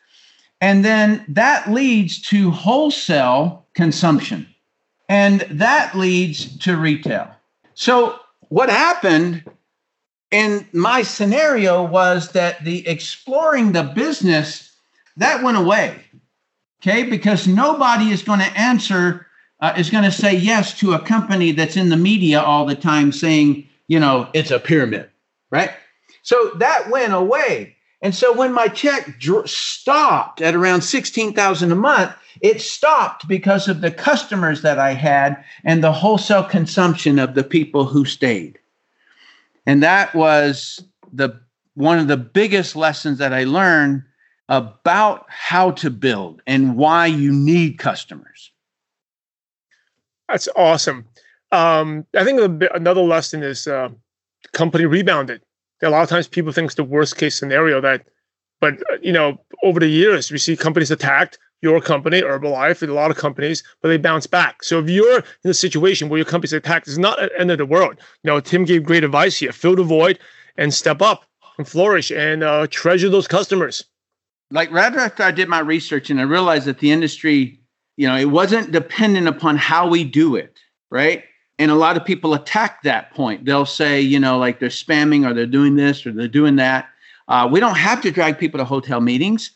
[0.62, 4.46] And then that leads to wholesale consumption.
[5.10, 7.30] And that leads to retail.
[7.74, 9.44] So what happened
[10.30, 14.72] in my scenario was that the exploring the business
[15.18, 16.00] that went away
[16.86, 19.26] Okay, because nobody is going to answer,
[19.60, 22.74] uh, is going to say yes to a company that's in the media all the
[22.74, 25.08] time saying, you know, it's a pyramid,
[25.50, 25.70] right?
[26.24, 27.74] So that went away.
[28.02, 33.68] And so when my check dr- stopped at around 16,000 a month, It stopped because
[33.68, 38.58] of the customers that I had and the wholesale consumption of the people who stayed.
[39.66, 41.40] And that was the
[41.74, 44.02] one of the biggest lessons that I learned
[44.48, 48.52] about how to build and why you need customers.
[50.28, 51.06] That's awesome.
[51.52, 53.90] Um, I think another lesson is uh,
[54.52, 55.42] company rebounded.
[55.82, 58.06] A lot of times people think it's the worst case scenario that,
[58.60, 61.38] but uh, you know, over the years we see companies attacked.
[61.62, 64.62] Your company, Herbalife, and a lot of companies, but they bounce back.
[64.62, 67.56] So if you're in a situation where your company's attacked, it's not the end of
[67.56, 67.96] the world.
[68.22, 70.18] You know, Tim gave great advice here: fill the void
[70.58, 71.24] and step up
[71.56, 73.82] and flourish and uh, treasure those customers.
[74.54, 77.60] Like right after I did my research and I realized that the industry,
[77.96, 81.24] you know, it wasn't dependent upon how we do it, right?
[81.58, 83.44] And a lot of people attack that point.
[83.44, 86.88] They'll say, you know, like they're spamming or they're doing this or they're doing that.
[87.26, 89.50] Uh, we don't have to drag people to hotel meetings.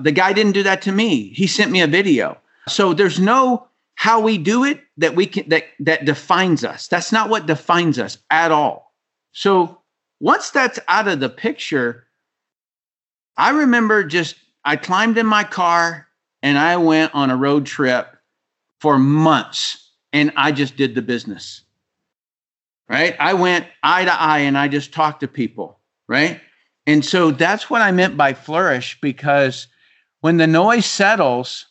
[0.00, 1.28] The guy didn't do that to me.
[1.34, 2.38] He sent me a video.
[2.68, 6.86] So there's no how we do it that we can that that defines us.
[6.86, 8.94] That's not what defines us at all.
[9.32, 9.80] So
[10.20, 12.07] once that's out of the picture,
[13.38, 16.08] I remember just I climbed in my car
[16.42, 18.16] and I went on a road trip
[18.80, 21.62] for months and I just did the business.
[22.88, 23.14] Right?
[23.20, 26.40] I went eye to eye and I just talked to people, right?
[26.86, 29.68] And so that's what I meant by flourish because
[30.20, 31.66] when the noise settles,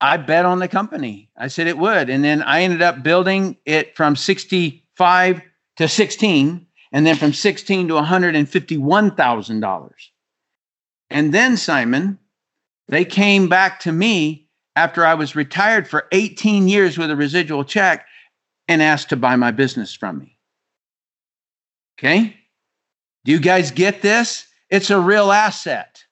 [0.00, 1.28] I bet on the company.
[1.36, 2.08] I said it would.
[2.08, 5.42] And then I ended up building it from 65
[5.76, 9.90] to 16 and then from 16 to $151,000.
[11.10, 12.18] And then Simon,
[12.88, 17.64] they came back to me after I was retired for 18 years with a residual
[17.64, 18.06] check
[18.68, 20.38] and asked to buy my business from me.
[21.98, 22.36] Okay?
[23.24, 24.46] Do you guys get this?
[24.70, 26.04] It's a real asset.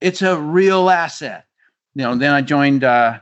[0.00, 1.46] It's a real asset.
[1.94, 3.18] You know, then I joined uh,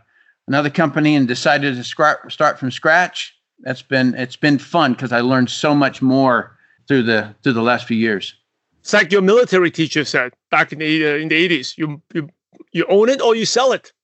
[0.48, 3.34] another company and decided to start start from scratch.
[3.60, 7.62] That's been it's been fun because I learned so much more through the through the
[7.62, 8.34] last few years.
[8.84, 11.72] It's like your military teacher said back in the uh, in the eighties.
[11.78, 12.28] You you
[12.72, 13.94] you own it or you sell it.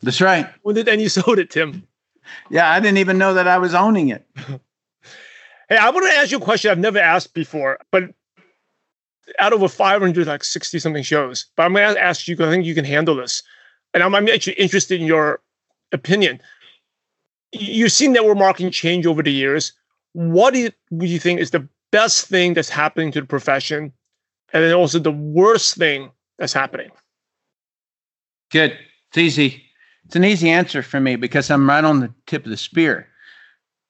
[0.00, 0.48] That's right.
[0.62, 1.86] When did and you sold it, Tim?
[2.48, 4.26] Yeah, I didn't even know that I was owning it.
[5.68, 8.14] hey, I want to ask you a question I've never asked before, but
[9.40, 12.48] out of a 500, like 60 something shows, but I'm going to ask you because
[12.48, 13.42] I think you can handle this.
[13.92, 15.42] And I'm, I'm actually interested in your
[15.92, 16.40] opinion.
[17.52, 19.74] You've seen network marketing change over the years.
[20.14, 23.92] What do you, do you think is the best thing that's happening to the profession?
[24.54, 26.90] And then also the worst thing that's happening?
[28.50, 28.78] Good.
[29.08, 29.64] It's easy.
[30.06, 33.08] It's an easy answer for me because I'm right on the tip of the spear.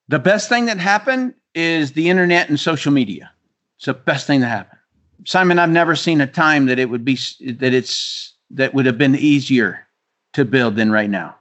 [0.07, 3.31] The best thing that happened is the internet and social media.
[3.77, 4.79] It's the best thing that happened.
[5.25, 8.97] Simon, I've never seen a time that it would be that it's that would have
[8.97, 9.87] been easier
[10.33, 11.35] to build than right now.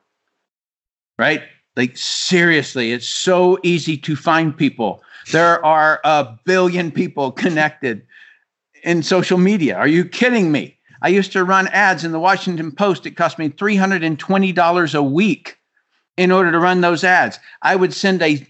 [1.18, 1.42] Right?
[1.76, 5.02] Like seriously, it's so easy to find people.
[5.32, 8.06] There are a billion people connected
[8.84, 9.76] in social media.
[9.76, 10.78] Are you kidding me?
[11.02, 13.06] I used to run ads in the Washington Post.
[13.06, 15.58] It cost me $320 a week
[16.16, 17.38] in order to run those ads.
[17.62, 18.46] I would send a,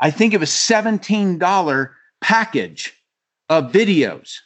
[0.00, 2.92] I think it was $17 package
[3.48, 4.38] of videos.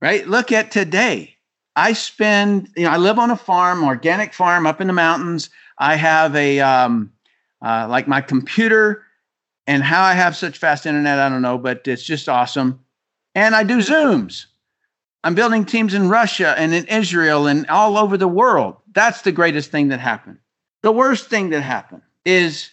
[0.00, 0.26] Right?
[0.28, 1.36] Look at today.
[1.76, 5.50] I spend, you know, I live on a farm, organic farm up in the mountains.
[5.78, 7.12] I have a, um,
[7.62, 9.02] uh, like my computer
[9.66, 12.83] and how I have such fast internet, I don't know, but it's just awesome.
[13.34, 14.46] And I do Zooms.
[15.24, 18.76] I'm building teams in Russia and in Israel and all over the world.
[18.92, 20.38] That's the greatest thing that happened.
[20.82, 22.70] The worst thing that happened is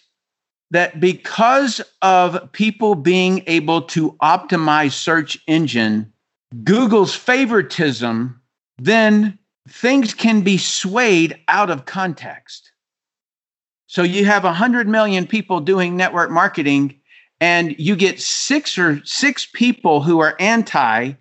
[0.70, 6.12] that because of people being able to optimize search engine,
[6.62, 8.40] Google's favoritism,
[8.78, 12.72] then things can be swayed out of context.
[13.86, 17.00] So you have 100 million people doing network marketing
[17.42, 21.12] and you get six or six people who are anti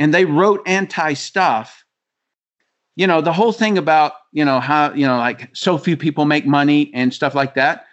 [0.00, 1.84] and they wrote anti stuff.
[2.96, 6.24] You know the whole thing about you know how you know like so few people
[6.24, 7.86] make money and stuff like that.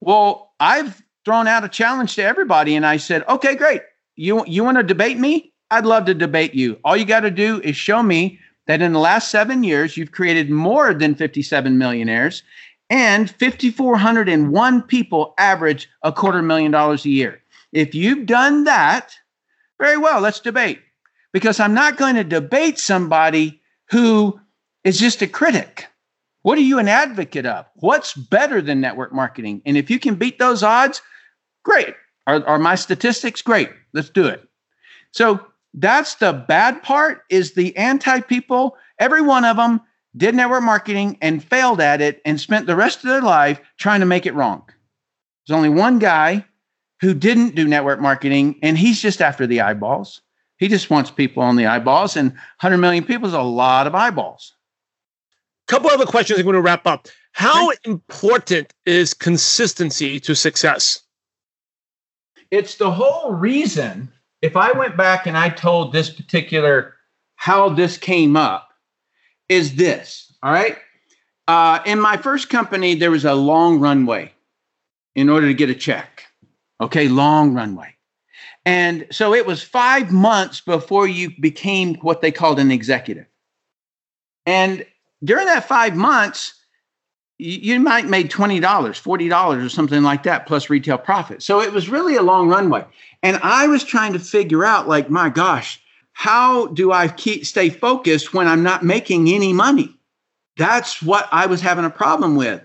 [0.00, 3.82] Well i've thrown out a challenge to everybody and i said okay great.
[4.14, 5.52] You you want to debate me?
[5.72, 6.78] I'd love to debate you.
[6.84, 8.38] All you got to do is show me
[8.68, 12.44] that in the last seven years you've created more than 57 millionaires
[12.90, 17.40] and 5401 people average a quarter million dollars a year
[17.74, 19.14] if you've done that
[19.78, 20.80] very well, let's debate.
[21.32, 23.60] Because I'm not going to debate somebody
[23.90, 24.40] who
[24.84, 25.88] is just a critic.
[26.42, 27.66] What are you an advocate of?
[27.74, 29.60] What's better than network marketing?
[29.66, 31.02] And if you can beat those odds,
[31.64, 31.94] great.
[32.26, 33.70] Are, are my statistics great?
[33.92, 34.48] Let's do it.
[35.10, 39.80] So that's the bad part is the anti people, every one of them
[40.16, 44.00] did network marketing and failed at it and spent the rest of their life trying
[44.00, 44.62] to make it wrong.
[45.46, 46.44] There's only one guy
[47.00, 50.20] who didn't do network marketing and he's just after the eyeballs.
[50.58, 53.94] He just wants people on the eyeballs, and 100 million people is a lot of
[53.94, 54.54] eyeballs.
[55.66, 57.08] Couple other questions I'm going to wrap up.
[57.32, 61.00] How important is consistency to success?
[62.50, 64.12] It's the whole reason.
[64.42, 66.94] If I went back and I told this particular
[67.36, 68.68] how this came up,
[69.48, 70.76] is this all right?
[71.48, 74.32] Uh, in my first company, there was a long runway
[75.14, 76.24] in order to get a check.
[76.80, 77.94] Okay, long runway.
[78.66, 83.26] And so it was five months before you became what they called an executive.
[84.46, 84.84] And
[85.22, 86.54] during that five months,
[87.38, 91.42] you might made $20, $40 or something like that plus retail profit.
[91.42, 92.84] So it was really a long runway.
[93.22, 95.80] And I was trying to figure out like my gosh,
[96.14, 99.94] how do I keep stay focused when I'm not making any money?
[100.56, 102.62] That's what I was having a problem with.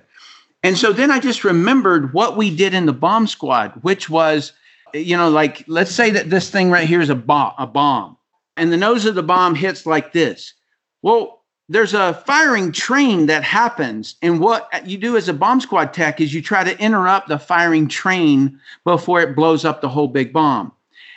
[0.63, 4.53] And so then I just remembered what we did in the bomb squad, which was,
[4.93, 8.17] you know, like let's say that this thing right here is a bomb, a bomb,
[8.55, 10.53] and the nose of the bomb hits like this.
[11.01, 15.93] Well, there's a firing train that happens, and what you do as a bomb squad
[15.93, 20.07] tech is you try to interrupt the firing train before it blows up the whole
[20.07, 20.71] big bomb.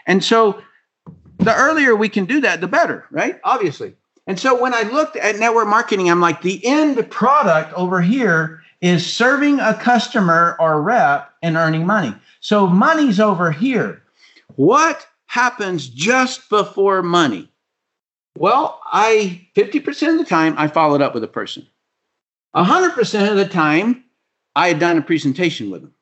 [0.06, 0.62] And so
[1.44, 3.40] the earlier we can do that, the better, right?
[3.44, 3.94] Obviously.
[4.26, 8.62] And so when I looked at network marketing, I'm like, the end product over here
[8.80, 12.14] is serving a customer or rep and earning money.
[12.40, 14.02] So money's over here.
[14.56, 17.48] What happens just before money?
[18.38, 21.66] Well, I 50% of the time I followed up with a person.
[22.54, 24.04] 100% of the time
[24.54, 25.94] I had done a presentation with them.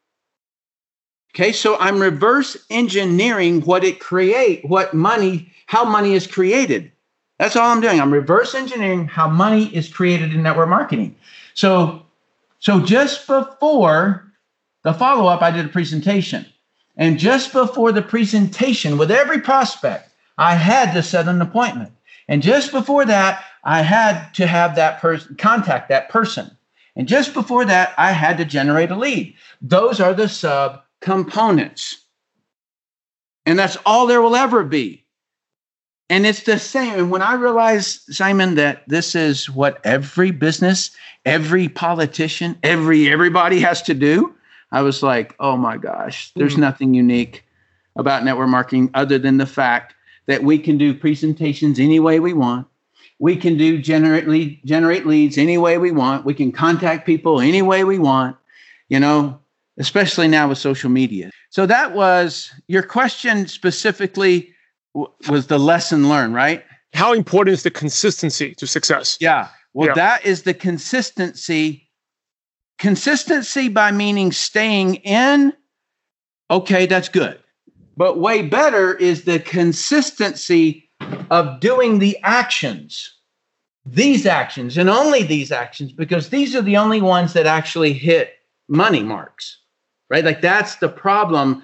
[1.34, 6.90] Okay, so I'm reverse engineering what it create, what money, how money is created.
[7.38, 8.00] That's all I'm doing.
[8.00, 11.14] I'm reverse engineering how money is created in network marketing.
[11.54, 12.04] So,
[12.58, 14.30] so just before
[14.82, 16.44] the follow up, I did a presentation,
[16.96, 21.92] and just before the presentation, with every prospect, I had to set an appointment,
[22.28, 26.56] and just before that, I had to have that person contact that person,
[26.96, 29.34] and just before that, I had to generate a lead.
[29.62, 32.05] Those are the sub components.
[33.46, 35.05] And that's all there will ever be.
[36.09, 36.94] And it's the same.
[36.94, 40.90] And when I realized, Simon, that this is what every business,
[41.24, 44.34] every politician, every everybody has to do,
[44.72, 46.62] I was like, oh my gosh, there's mm-hmm.
[46.62, 47.44] nothing unique
[47.96, 49.94] about network marketing other than the fact
[50.26, 52.66] that we can do presentations any way we want.
[53.20, 56.24] We can do generate lead, generate leads any way we want.
[56.24, 58.36] We can contact people any way we want.
[58.88, 59.40] You know,
[59.80, 61.30] especially now with social media.
[61.48, 64.54] So that was your question specifically
[64.94, 66.62] was the lesson learned, right?
[66.92, 69.16] How important is the consistency to success?
[69.20, 69.48] Yeah.
[69.72, 69.94] Well, yeah.
[69.94, 71.88] that is the consistency.
[72.78, 75.52] Consistency by meaning staying in,
[76.50, 77.38] okay, that's good.
[77.96, 80.88] But way better is the consistency
[81.30, 83.14] of doing the actions,
[83.86, 88.34] these actions, and only these actions, because these are the only ones that actually hit
[88.68, 89.59] money marks
[90.11, 90.24] right?
[90.24, 91.62] Like that's the problem.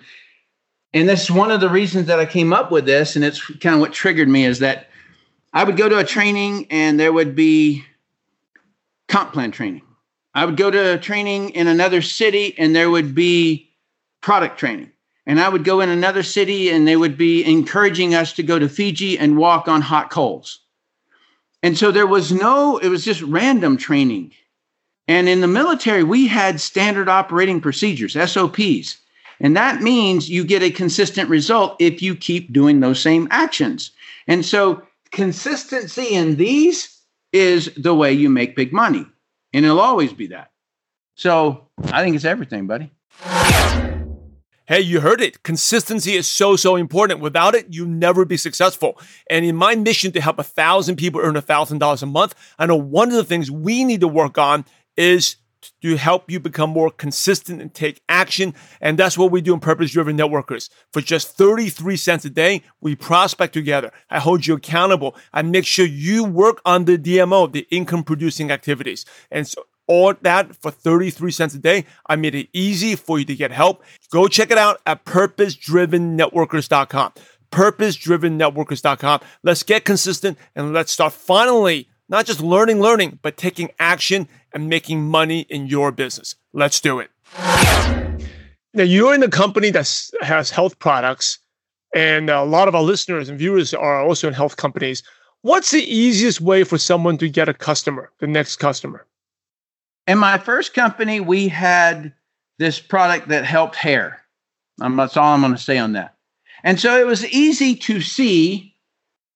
[0.95, 3.17] And this is one of the reasons that I came up with this.
[3.17, 4.89] And it's kind of what triggered me is that
[5.53, 7.85] I would go to a training and there would be
[9.09, 9.83] comp plan training.
[10.35, 13.71] I would go to a training in another city and there would be
[14.21, 14.93] product training.
[15.27, 18.59] And I would go in another city and they would be encouraging us to go
[18.59, 20.61] to Fiji and walk on hot coals.
[21.63, 24.33] And so there was no, it was just random training.
[25.09, 28.99] And in the military, we had standard operating procedures, SOPs.
[29.41, 33.91] And that means you get a consistent result if you keep doing those same actions.
[34.27, 34.83] And so
[35.13, 37.01] consistency in these
[37.33, 39.07] is the way you make big money.
[39.53, 40.51] And it'll always be that.
[41.15, 42.91] So I think it's everything, buddy.
[44.69, 45.45] Hey, you heard it.
[45.45, 47.21] Consistency is so, so important.
[47.21, 48.99] Without it, you'll never be successful.
[49.31, 52.35] And in my mission to help a thousand people earn a thousand dollars a month,
[52.59, 54.65] I know one of the things we need to work on
[54.97, 55.37] is
[55.83, 58.55] to help you become more consistent and take action.
[58.81, 60.69] And that's what we do in Purpose Driven Networkers.
[60.93, 63.93] For just 33 cents a day, we prospect together.
[64.11, 65.17] I hold you accountable.
[65.33, 69.05] I make sure you work on the DMO, the income producing activities.
[69.31, 71.85] And so all that for 33 cents a day.
[72.07, 73.83] I made it easy for you to get help.
[74.11, 77.13] Go check it out at purposedrivennetworkers.com.
[77.51, 79.21] Purposedrivennetworkers.com.
[79.43, 84.71] Let's get consistent and let's start finally not just learning, learning, but taking action and
[84.71, 86.35] making money in your business.
[86.55, 87.11] Let's do it.
[88.73, 91.39] Now, you're in a company that has health products,
[91.95, 95.03] and a lot of our listeners and viewers are also in health companies.
[95.43, 99.07] What's the easiest way for someone to get a customer, the next customer?
[100.07, 102.15] In my first company, we had
[102.59, 104.23] this product that helped hair.
[104.81, 106.15] Um, that's all I'm going to say on that.
[106.65, 108.75] And so it was easy to see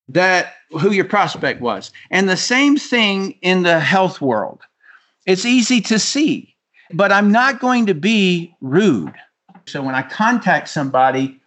[0.08, 1.92] that who your prospect was.
[2.10, 4.62] And the same thing in the health world.
[5.30, 6.56] It's easy to see,
[6.92, 9.14] but I'm not going to be rude.
[9.66, 11.40] So when I contact somebody,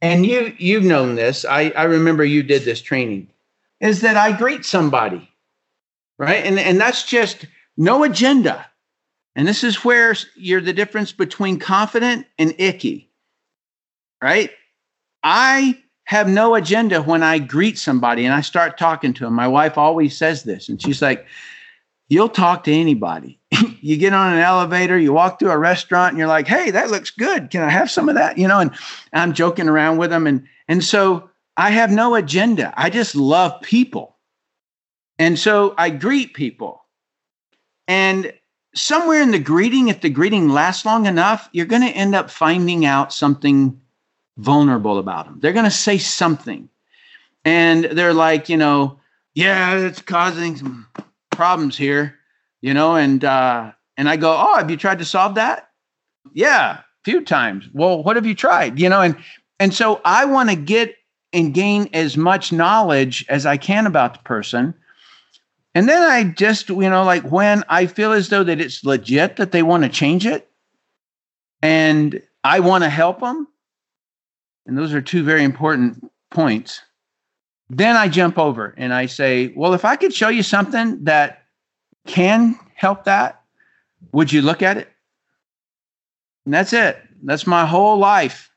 [0.00, 3.28] and you you've known this, I, I remember you did this training,
[3.80, 5.30] is that I greet somebody,
[6.18, 6.42] right?
[6.42, 7.44] And and that's just
[7.76, 8.64] no agenda.
[9.36, 13.10] And this is where you're the difference between confident and icky,
[14.22, 14.50] right?
[15.22, 19.34] I have no agenda when I greet somebody and I start talking to them.
[19.34, 21.26] My wife always says this, and she's like,
[22.12, 23.40] You'll talk to anybody.
[23.80, 26.90] you get on an elevator, you walk through a restaurant, and you're like, Hey, that
[26.90, 27.48] looks good.
[27.48, 28.36] Can I have some of that?
[28.36, 28.70] You know, and
[29.14, 30.26] I'm joking around with them.
[30.26, 32.74] And, and so I have no agenda.
[32.76, 34.18] I just love people.
[35.18, 36.84] And so I greet people.
[37.88, 38.30] And
[38.74, 42.30] somewhere in the greeting, if the greeting lasts long enough, you're going to end up
[42.30, 43.80] finding out something
[44.36, 45.38] vulnerable about them.
[45.40, 46.68] They're going to say something.
[47.46, 49.00] And they're like, you know,
[49.32, 50.86] yeah, it's causing some
[51.42, 52.14] problems here,
[52.60, 55.68] you know, and uh and I go, "Oh, have you tried to solve that?"
[56.32, 57.68] Yeah, a few times.
[57.72, 58.78] Well, what have you tried?
[58.78, 59.16] You know, and
[59.58, 60.94] and so I want to get
[61.32, 64.72] and gain as much knowledge as I can about the person.
[65.74, 69.36] And then I just, you know, like when I feel as though that it's legit
[69.36, 70.48] that they want to change it
[71.60, 73.48] and I want to help them,
[74.66, 76.82] and those are two very important points.
[77.74, 81.44] Then I jump over and I say, Well, if I could show you something that
[82.06, 83.42] can help that,
[84.12, 84.88] would you look at it?
[86.44, 87.00] And that's it.
[87.22, 88.50] That's my whole life.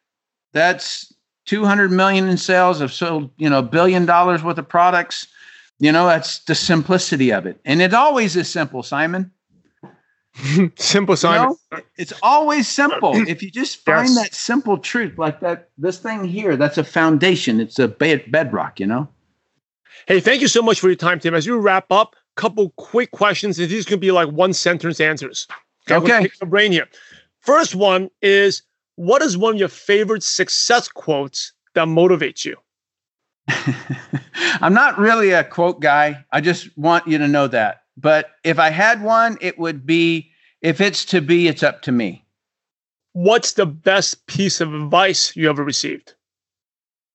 [0.51, 1.13] That's
[1.45, 2.81] 200 million in sales.
[2.81, 5.27] I've sold, you know, a billion dollars worth of products.
[5.79, 7.59] You know, that's the simplicity of it.
[7.63, 9.31] And it always is simple, Simon.
[10.75, 11.55] simple, Simon.
[11.71, 13.15] You know, it's always simple.
[13.27, 14.15] if you just find yes.
[14.17, 17.59] that simple truth, like that, this thing here, that's a foundation.
[17.59, 19.07] It's a bedrock, you know?
[20.07, 21.33] Hey, thank you so much for your time, Tim.
[21.33, 23.57] As you wrap up, couple quick questions.
[23.59, 25.47] And these can be like one sentence answers.
[25.89, 26.13] Okay.
[26.13, 26.23] okay.
[26.23, 26.87] Pick the brain here.
[27.39, 28.63] First one is
[28.95, 32.57] what is one of your favorite success quotes that motivates you?
[34.61, 36.25] I'm not really a quote guy.
[36.31, 37.83] I just want you to know that.
[37.97, 40.31] But if I had one, it would be
[40.61, 42.25] if it's to be, it's up to me.
[43.13, 46.13] What's the best piece of advice you ever received?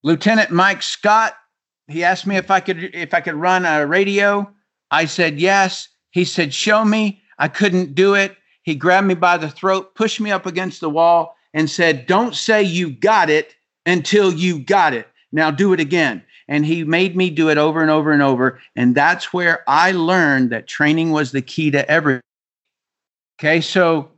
[0.03, 1.37] Lieutenant Mike Scott,
[1.89, 4.51] he asked me if I could if I could run a radio.
[4.91, 5.89] I said yes.
[6.11, 8.37] He said, "Show me." I couldn't do it.
[8.63, 12.37] He grabbed me by the throat, pushed me up against the wall, and said, Don't
[12.37, 13.57] say you got it
[13.87, 15.09] until you got it.
[15.33, 18.61] Now do it again and he made me do it over and over and over.
[18.75, 22.21] And that's where I learned that training was the key to everything.
[23.39, 24.11] Okay, so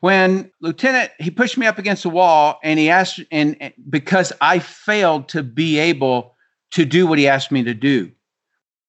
[0.00, 4.60] when Lieutenant he pushed me up against the wall and he asked, and because I
[4.60, 6.36] failed to be able
[6.70, 8.10] to do what he asked me to do,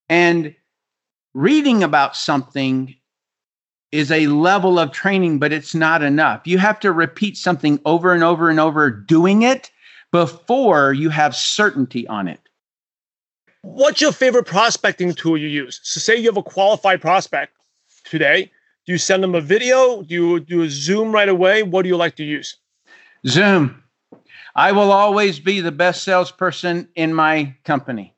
[0.07, 0.55] and
[1.33, 2.95] reading about something
[3.91, 6.41] is a level of training, but it's not enough.
[6.45, 9.71] You have to repeat something over and over and over, doing it
[10.11, 12.42] before you have certainty on it.
[13.63, 15.79] What's your favorite prospecting tool you use?
[15.83, 17.53] So, say you have a qualified prospect
[18.03, 18.51] today.
[18.85, 20.03] Do you send them a video?
[20.03, 21.63] Do you do a Zoom right away?
[21.63, 22.57] What do you like to use?
[23.25, 23.81] Zoom.
[24.55, 28.13] I will always be the best salesperson in my company.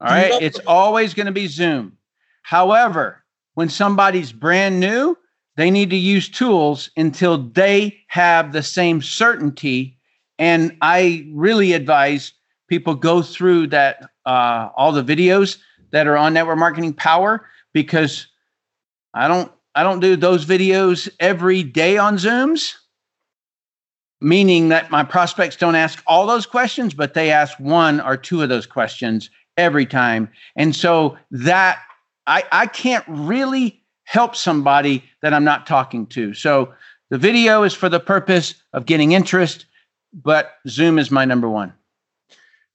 [0.00, 0.32] All right.
[0.32, 0.38] No.
[0.40, 1.96] It's always going to be Zoom.
[2.42, 3.22] However,
[3.54, 5.16] when somebody's brand new,
[5.56, 9.96] they need to use tools until they have the same certainty.
[10.38, 12.32] And I really advise
[12.68, 15.58] people go through that uh, all the videos
[15.92, 18.26] that are on network marketing power because
[19.14, 22.74] i don't i don't do those videos every day on zooms
[24.20, 28.42] meaning that my prospects don't ask all those questions but they ask one or two
[28.42, 30.28] of those questions every time.
[30.54, 31.80] And so that
[32.26, 36.34] i i can't really help somebody that i'm not talking to.
[36.34, 36.72] So
[37.10, 39.66] the video is for the purpose of getting interest
[40.12, 41.72] but zoom is my number one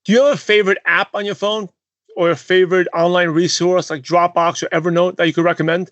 [0.06, 1.70] do you have a favorite app on your phone
[2.16, 5.91] or a favorite online resource like Dropbox or Evernote that you could recommend?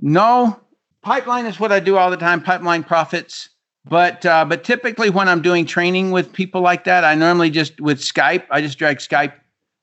[0.00, 0.58] No.
[1.02, 3.48] Pipeline is what I do all the time, pipeline profits.
[3.84, 7.80] But uh, but typically when I'm doing training with people like that, I normally just
[7.80, 9.32] with Skype, I just drag Skype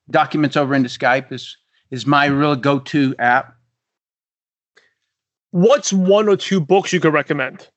[0.10, 1.58] documents over into Skype is
[1.92, 3.56] is my real go-to app.
[5.52, 7.68] What's one or two books you could recommend?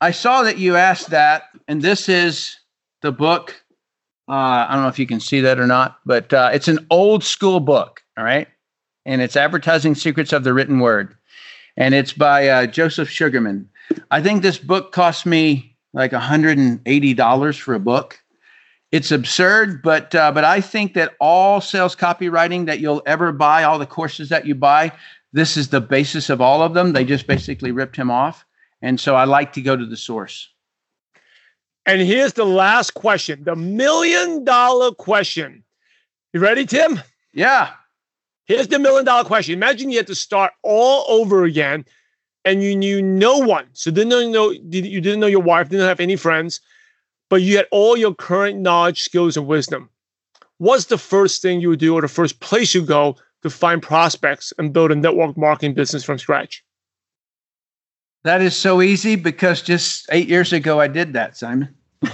[0.00, 2.56] I saw that you asked that, and this is
[3.02, 3.62] the book
[4.28, 6.86] Uh, I don't know if you can see that or not, but uh, it's an
[6.90, 8.00] old school book.
[8.16, 8.46] All right.
[9.04, 11.16] And it's Advertising Secrets of the Written Word.
[11.76, 13.68] And it's by uh, Joseph Sugarman.
[14.12, 18.20] I think this book cost me like $180 for a book.
[18.92, 23.64] It's absurd, but uh, but I think that all sales copywriting that you'll ever buy,
[23.64, 24.92] all the courses that you buy,
[25.32, 26.92] this is the basis of all of them.
[26.92, 28.44] They just basically ripped him off,
[28.82, 30.48] and so I like to go to the source.
[31.86, 35.64] And here's the last question the million dollar question.
[36.32, 37.00] You ready, Tim?
[37.32, 37.70] Yeah.
[38.46, 39.54] Here's the million dollar question.
[39.54, 41.84] Imagine you had to start all over again
[42.44, 43.66] and you knew no one.
[43.72, 46.60] So didn't know you didn't know your wife, didn't have any friends,
[47.28, 49.88] but you had all your current knowledge, skills, and wisdom.
[50.58, 53.82] What's the first thing you would do or the first place you go to find
[53.82, 56.62] prospects and build a network marketing business from scratch?
[58.22, 61.74] That is so easy because just eight years ago I did that, Simon.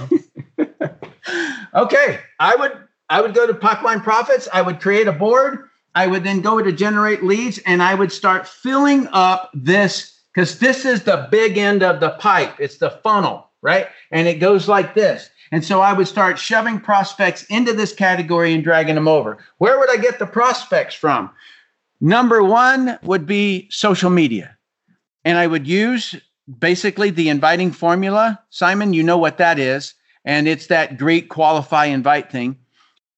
[1.75, 2.73] okay, I would
[3.09, 4.49] I would go to Pipeline Profits.
[4.53, 5.69] I would create a board.
[5.95, 10.59] I would then go to generate leads, and I would start filling up this because
[10.59, 12.55] this is the big end of the pipe.
[12.59, 13.89] It's the funnel, right?
[14.11, 15.31] And it goes like this.
[15.53, 19.39] And so I would start shoving prospects into this category and dragging them over.
[19.59, 21.31] Where would I get the prospects from?
[22.01, 24.56] Number one would be social media.
[25.27, 26.15] And I would use
[26.61, 28.41] basically the inviting formula.
[28.51, 29.93] Simon, you know what that is.
[30.25, 32.57] And it's that greet qualify invite thing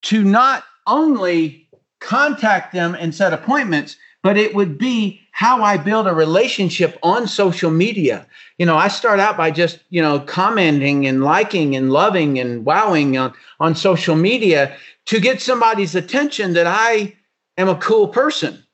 [0.02, 1.68] to not only
[2.00, 7.28] contact them and set appointments, but it would be how I build a relationship on
[7.28, 8.26] social media.
[8.56, 12.64] You know, I start out by just, you know, commenting and liking and loving and
[12.64, 14.74] wowing on, on social media
[15.06, 17.14] to get somebody's attention that I
[17.58, 18.64] am a cool person.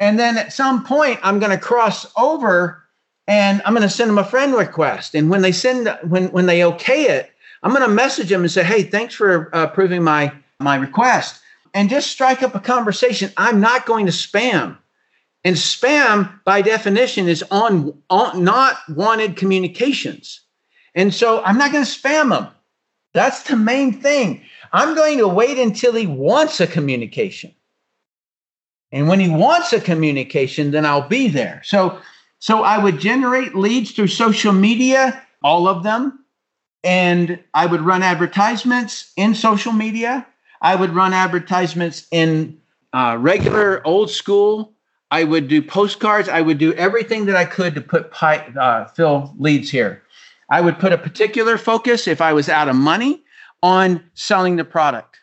[0.00, 2.82] And then at some point, I'm going to cross over
[3.28, 5.14] and I'm going to send them a friend request.
[5.14, 7.30] And when they send, when when they okay it,
[7.62, 11.40] I'm going to message them and say, "Hey, thanks for uh, approving my my request,"
[11.74, 13.30] and just strike up a conversation.
[13.36, 14.78] I'm not going to spam.
[15.44, 20.40] And spam, by definition, is on, on not wanted communications.
[20.94, 22.48] And so I'm not going to spam them.
[23.14, 24.42] That's the main thing.
[24.72, 27.54] I'm going to wait until he wants a communication.
[28.92, 31.62] And when he wants a communication, then I'll be there.
[31.64, 32.00] So
[32.40, 36.24] so I would generate leads through social media, all of them,
[36.82, 40.26] and I would run advertisements in social media.
[40.62, 42.58] I would run advertisements in
[42.94, 44.72] uh, regular old school.
[45.10, 46.28] I would do postcards.
[46.28, 50.02] I would do everything that I could to put pi- uh, fill leads here.
[50.50, 53.22] I would put a particular focus if I was out of money
[53.62, 55.18] on selling the product.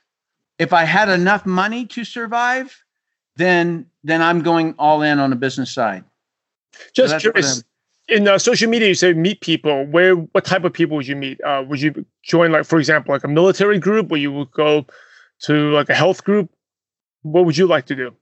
[0.59, 2.83] If I had enough money to survive,
[3.37, 6.03] then then I'm going all in on the business side.
[6.93, 7.63] Just so curious.
[8.09, 9.85] In uh, social media, you say meet people.
[9.85, 11.41] Where, what type of people would you meet?
[11.41, 14.85] Uh, would you join, like, for example, like a military group, or you would go
[15.41, 16.49] to like a health group?
[17.23, 18.13] What would you like to do?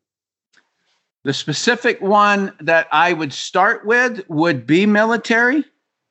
[1.24, 5.64] The specific one that I would start with would be military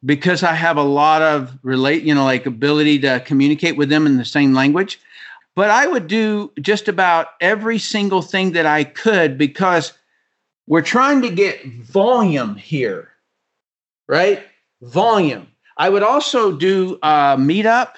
[0.05, 4.07] because I have a lot of relate, you know, like ability to communicate with them
[4.07, 5.00] in the same language.
[5.57, 9.92] But I would do just about every single thing that I could because
[10.66, 13.11] we're trying to get volume here,
[14.09, 14.42] right?
[14.82, 15.46] Volume.
[15.76, 17.94] I would also do a meetup.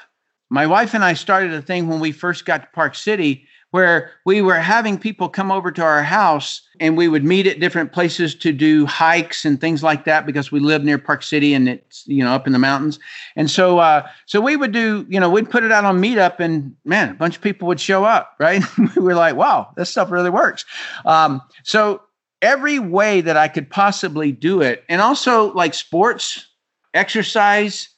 [0.51, 3.47] My wife and I started a thing when we first got to Park City
[3.77, 7.61] where we were having people come over to our house and we would meet at
[7.61, 11.53] different places to do hikes and things like that because we live near Park City
[11.53, 12.99] and it's you know up in the mountains.
[13.37, 16.41] And so uh, so we would do you know we'd put it out on Meetup
[16.41, 18.63] and man a bunch of people would show up right.
[18.97, 20.65] we were like wow this stuff really works.
[21.05, 22.01] Um, so
[22.41, 24.85] every way that I could possibly do it.
[24.89, 26.47] And also like sports,
[26.95, 27.91] exercise.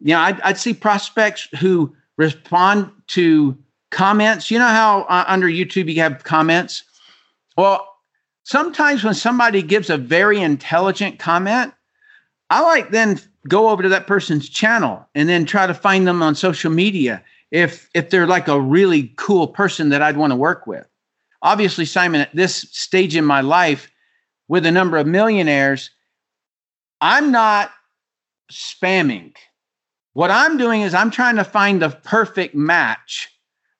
[0.00, 3.56] You know, I'd, I'd see prospects who respond to
[3.92, 4.50] comments.
[4.50, 6.82] You know how uh, under YouTube you have comments?
[7.56, 7.86] Well,
[8.42, 11.72] sometimes when somebody gives a very intelligent comment,
[12.50, 16.22] I like then go over to that person's channel and then try to find them
[16.22, 17.22] on social media
[17.52, 20.88] if if they're like a really cool person that I'd want to work with
[21.42, 23.90] obviously, Simon, at this stage in my life,
[24.48, 25.90] with a number of millionaires,
[27.00, 27.70] I'm not
[28.50, 29.34] spamming.
[30.14, 33.28] What I'm doing is I'm trying to find the perfect match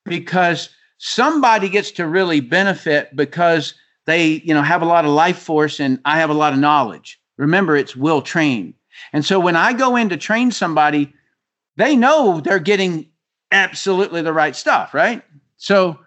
[0.05, 3.74] because somebody gets to really benefit because
[4.07, 6.59] they, you know, have a lot of life force and I have a lot of
[6.59, 7.20] knowledge.
[7.38, 8.74] Remember, it's will train.
[9.12, 11.12] And so when I go in to train somebody,
[11.76, 13.09] they know they're getting
[13.50, 15.22] absolutely the right stuff, right?
[15.57, 15.98] So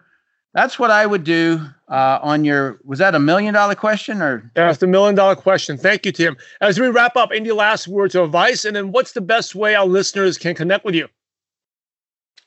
[0.54, 2.80] that's what I would do uh, on your.
[2.84, 4.50] Was that a million dollar question or?
[4.56, 5.76] It's a million dollar question.
[5.76, 6.36] Thank you, Tim.
[6.60, 9.74] As we wrap up, any last words of advice, and then what's the best way
[9.74, 11.08] our listeners can connect with you?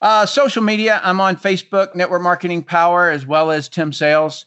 [0.02, 4.45] Uh, social media, I'm on Facebook, Network Marketing Power, as well as Tim Sales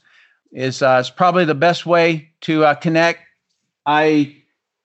[0.52, 3.20] is, uh, is probably the best way to uh, connect.
[3.84, 4.36] I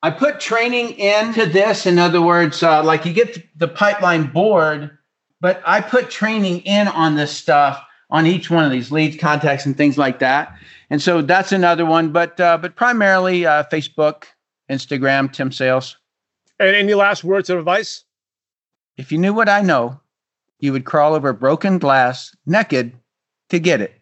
[0.03, 1.85] I put training into this.
[1.85, 4.97] In other words, uh, like you get the pipeline board,
[5.41, 9.65] but I put training in on this stuff on each one of these leads, contacts,
[9.65, 10.55] and things like that.
[10.89, 12.11] And so that's another one.
[12.11, 14.25] But uh, but primarily uh, Facebook,
[14.69, 15.97] Instagram, Tim Sales.
[16.59, 18.03] And any last words of advice?
[18.97, 19.99] If you knew what I know,
[20.59, 22.93] you would crawl over broken glass naked
[23.49, 23.99] to get it.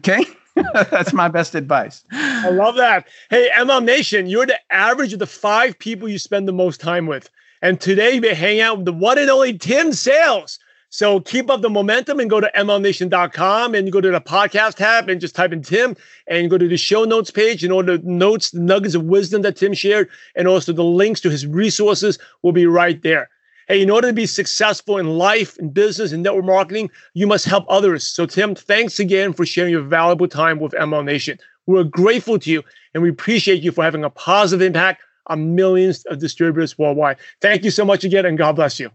[0.00, 0.24] Okay.
[0.72, 2.04] That's my best advice.
[2.10, 3.08] I love that.
[3.30, 7.06] Hey, MLM Nation, you're the average of the five people you spend the most time
[7.06, 7.30] with.
[7.62, 10.58] And today we hang out with the one and only Tim Sales.
[10.90, 15.08] So keep up the momentum and go to mlmnation.com and go to the podcast tab
[15.10, 15.94] and just type in Tim
[16.26, 19.42] and go to the show notes page and all the notes, the nuggets of wisdom
[19.42, 23.28] that Tim shared, and also the links to his resources will be right there.
[23.68, 27.44] Hey, in order to be successful in life, in business, and network marketing, you must
[27.44, 28.02] help others.
[28.02, 31.38] So, Tim, thanks again for sharing your valuable time with ML Nation.
[31.66, 32.62] We're grateful to you
[32.94, 37.18] and we appreciate you for having a positive impact on millions of distributors worldwide.
[37.42, 38.90] Thank you so much again and God bless you.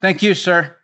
[0.00, 0.79] Thank you, sir.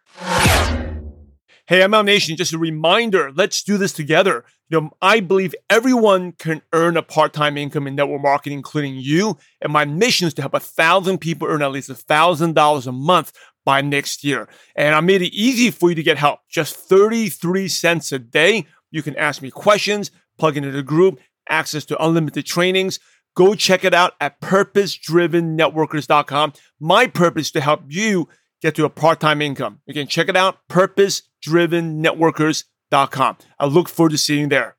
[1.69, 4.45] Hey, MLM Nation, just a reminder, let's do this together.
[4.69, 9.37] You know, I believe everyone can earn a part-time income in network marketing, including you.
[9.61, 12.87] And my mission is to help a thousand people earn at least a thousand dollars
[12.87, 13.33] a month
[13.65, 14.49] by next year.
[14.77, 16.39] And I made it easy for you to get help.
[16.49, 18.65] Just 33 cents a day.
[18.93, 23.01] You can ask me questions, plug into the group, access to unlimited trainings.
[23.35, 26.53] Go check it out at purposedrivennetworkers.com.
[26.79, 28.29] My purpose to help you
[28.63, 29.81] get to a part-time income.
[29.89, 33.37] Again, check it out, purpose-drivennetworkers.com.
[33.59, 34.77] I look forward to seeing you there.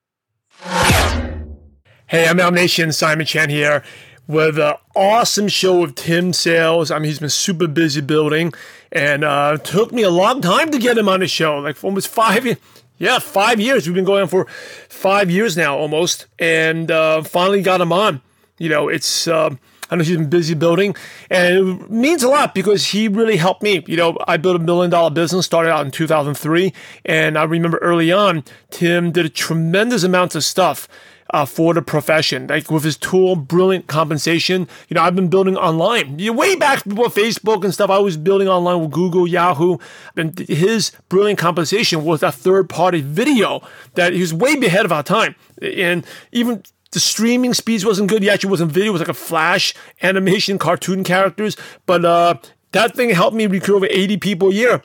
[2.10, 3.84] Hey, MLM Nation, Simon Chan here
[4.28, 6.92] with an awesome show with Tim Sales.
[6.92, 8.54] I mean, he's been super busy building,
[8.92, 12.08] and uh, took me a long time to get him on the show, like almost
[12.08, 12.58] five years.
[12.98, 13.86] Yeah, five years.
[13.86, 14.46] We've been going for
[14.90, 18.22] five years now, almost, and uh, finally got him on.
[18.58, 19.28] You know, it's.
[19.28, 19.52] Uh,
[19.90, 20.96] I know he's been busy building,
[21.30, 23.84] and it means a lot because he really helped me.
[23.88, 26.74] You know, I built a million dollar business, started out in 2003,
[27.06, 30.88] and I remember early on, Tim did a tremendous amount of stuff.
[31.32, 34.66] Uh, for the profession, like with his tool, brilliant compensation.
[34.88, 37.90] You know, I've been building online you know, way back before Facebook and stuff.
[37.90, 39.78] I was building online with Google, Yahoo,
[40.16, 43.62] and his brilliant compensation was a third party video
[43.96, 45.36] that he was way ahead of our time.
[45.62, 48.24] And even the streaming speeds wasn't good.
[48.24, 48.92] He it wasn't video.
[48.92, 51.58] It was like a flash animation, cartoon characters.
[51.86, 52.36] But uh,
[52.72, 54.82] that thing helped me recruit over 80 people a year.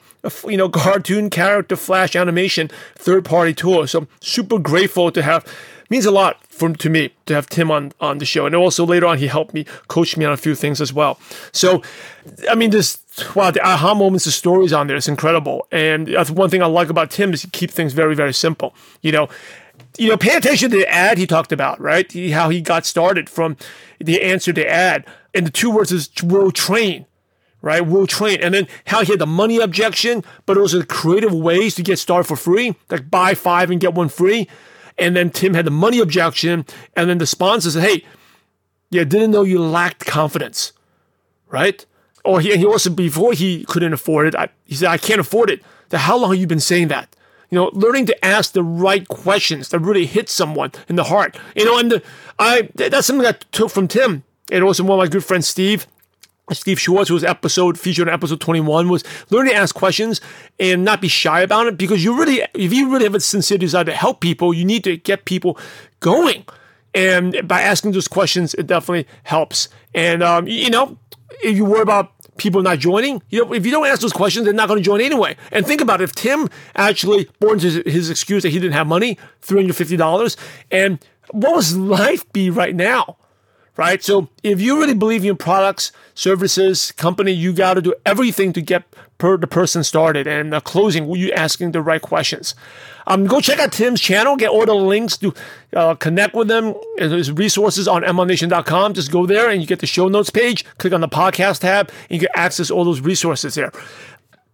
[0.47, 3.85] You know, cartoon character, flash animation, third party tool.
[3.87, 5.45] So super grateful to have.
[5.89, 8.85] Means a lot for to me to have Tim on on the show, and also
[8.85, 11.19] later on he helped me, coach me on a few things as well.
[11.51, 11.83] So,
[12.49, 13.03] I mean, this
[13.35, 15.67] wow, the aha moments, the stories on there, it's incredible.
[15.71, 18.73] And that's one thing I like about Tim is he keep things very very simple.
[19.01, 19.29] You know,
[19.97, 22.11] you know, pay attention to the ad he talked about, right?
[22.11, 23.57] He, how he got started from
[23.99, 25.05] the answer to ad.
[25.33, 27.05] And the two words is will train,
[27.61, 27.81] right?
[27.81, 28.39] Will train.
[28.41, 31.99] And then how he had the money objection, but also the creative ways to get
[31.99, 34.47] started for free, like buy five and get one free.
[34.97, 36.65] And then Tim had the money objection.
[36.95, 38.05] And then the sponsor said, hey,
[38.89, 40.73] yeah, didn't know you lacked confidence,
[41.49, 41.85] right?
[42.23, 45.49] Or he, he also, before he couldn't afford it, I, he said, I can't afford
[45.49, 45.61] it.
[45.91, 47.15] So how long have you been saying that?
[47.53, 51.37] You know, learning to ask the right questions that really hit someone in the heart.
[51.55, 52.03] You know, and the,
[52.39, 55.85] I that's something I took from Tim and also one of my good friends, Steve.
[56.51, 60.19] Steve Schwartz, who was episode featured in episode 21, was learning to ask questions
[60.59, 63.59] and not be shy about it because you really, if you really have a sincere
[63.59, 65.55] desire to help people, you need to get people
[65.99, 66.45] going.
[66.95, 69.69] And by asking those questions, it definitely helps.
[69.93, 70.97] And, um, you know,
[71.43, 73.21] if you worry about people not joining.
[73.29, 75.35] You know, if you don't ask those questions, they're not going to join anyway.
[75.51, 78.87] And think about it, if Tim actually born his, his excuse that he didn't have
[78.87, 80.37] money, $350,
[80.71, 83.17] and what would life be right now?
[83.75, 84.03] Right?
[84.03, 88.61] So if you really believe in products, services, company, you got to do everything to
[88.61, 88.83] get
[89.17, 90.27] per the person started.
[90.27, 92.55] And uh, closing, you asking the right questions.
[93.07, 94.35] Um, go check out Tim's channel.
[94.35, 95.33] Get all the links to
[95.75, 96.73] uh, connect with them.
[96.97, 98.93] There's resources on mlmnation.com.
[98.93, 100.65] Just go there and you get the show notes page.
[100.77, 103.71] Click on the podcast tab and you can access all those resources there.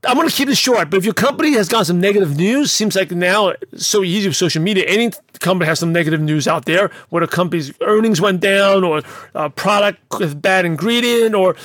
[0.06, 2.72] I'm going to keep this short, but if your company has got some negative news,
[2.72, 4.86] seems like now it's so easy with social media.
[4.88, 9.02] Any company has some negative news out there where the company's earnings went down or
[9.36, 11.58] a product with bad ingredient or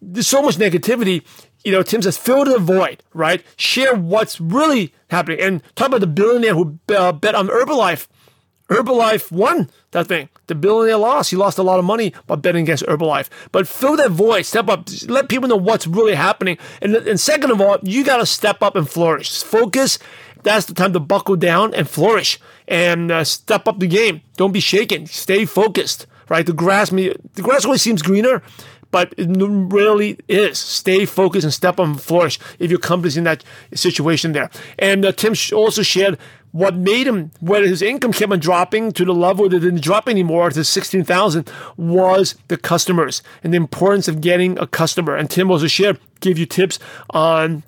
[0.00, 1.24] there's so much negativity
[1.64, 3.44] you know, Tim says, fill the void, right?
[3.56, 5.40] Share what's really happening.
[5.40, 8.06] And talk about the billionaire who uh, bet on Herbalife,
[8.68, 10.28] Herbalife won that thing.
[10.46, 11.30] The billionaire lost.
[11.30, 13.28] He lost a lot of money by betting against Herbalife.
[13.50, 16.58] But fill that void, step up, let people know what's really happening.
[16.82, 19.42] And, and second of all, you got to step up and flourish.
[19.42, 19.98] Focus.
[20.42, 22.38] That's the time to buckle down and flourish
[22.68, 24.20] and uh, step up the game.
[24.36, 25.06] Don't be shaken.
[25.06, 26.06] Stay focused.
[26.28, 26.44] Right?
[26.44, 28.42] The grass, the grass always seems greener,
[28.90, 30.58] but it rarely is.
[30.58, 34.50] Stay focused and step on flourish if your company's in that situation there.
[34.78, 36.18] And uh, Tim also shared
[36.52, 39.82] what made him, whether his income kept on dropping to the level that it didn't
[39.82, 45.14] drop anymore to 16,000 was the customers and the importance of getting a customer.
[45.14, 46.78] And Tim also shared, give you tips
[47.10, 47.62] on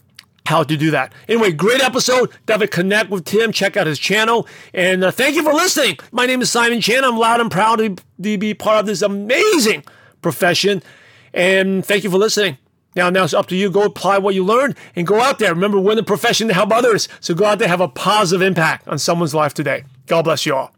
[0.47, 1.13] how to do that.
[1.29, 2.31] Anyway, great episode.
[2.47, 3.53] Definitely connect with Tim.
[3.53, 4.49] Check out his channel.
[4.73, 5.99] And uh, thank you for listening.
[6.11, 7.05] My name is Simon Chan.
[7.05, 7.97] I'm loud and proud to
[8.39, 9.85] be part of this amazing
[10.23, 10.83] profession.
[11.33, 12.59] And thank you for listening.
[12.97, 13.71] Now, now it's up to you.
[13.71, 15.55] Go apply what you learned and go out there.
[15.55, 17.09] Remember, we're in the profession to help others.
[17.21, 19.85] So go out there, have a positive impact on someone's life today.
[20.07, 20.75] God bless you all.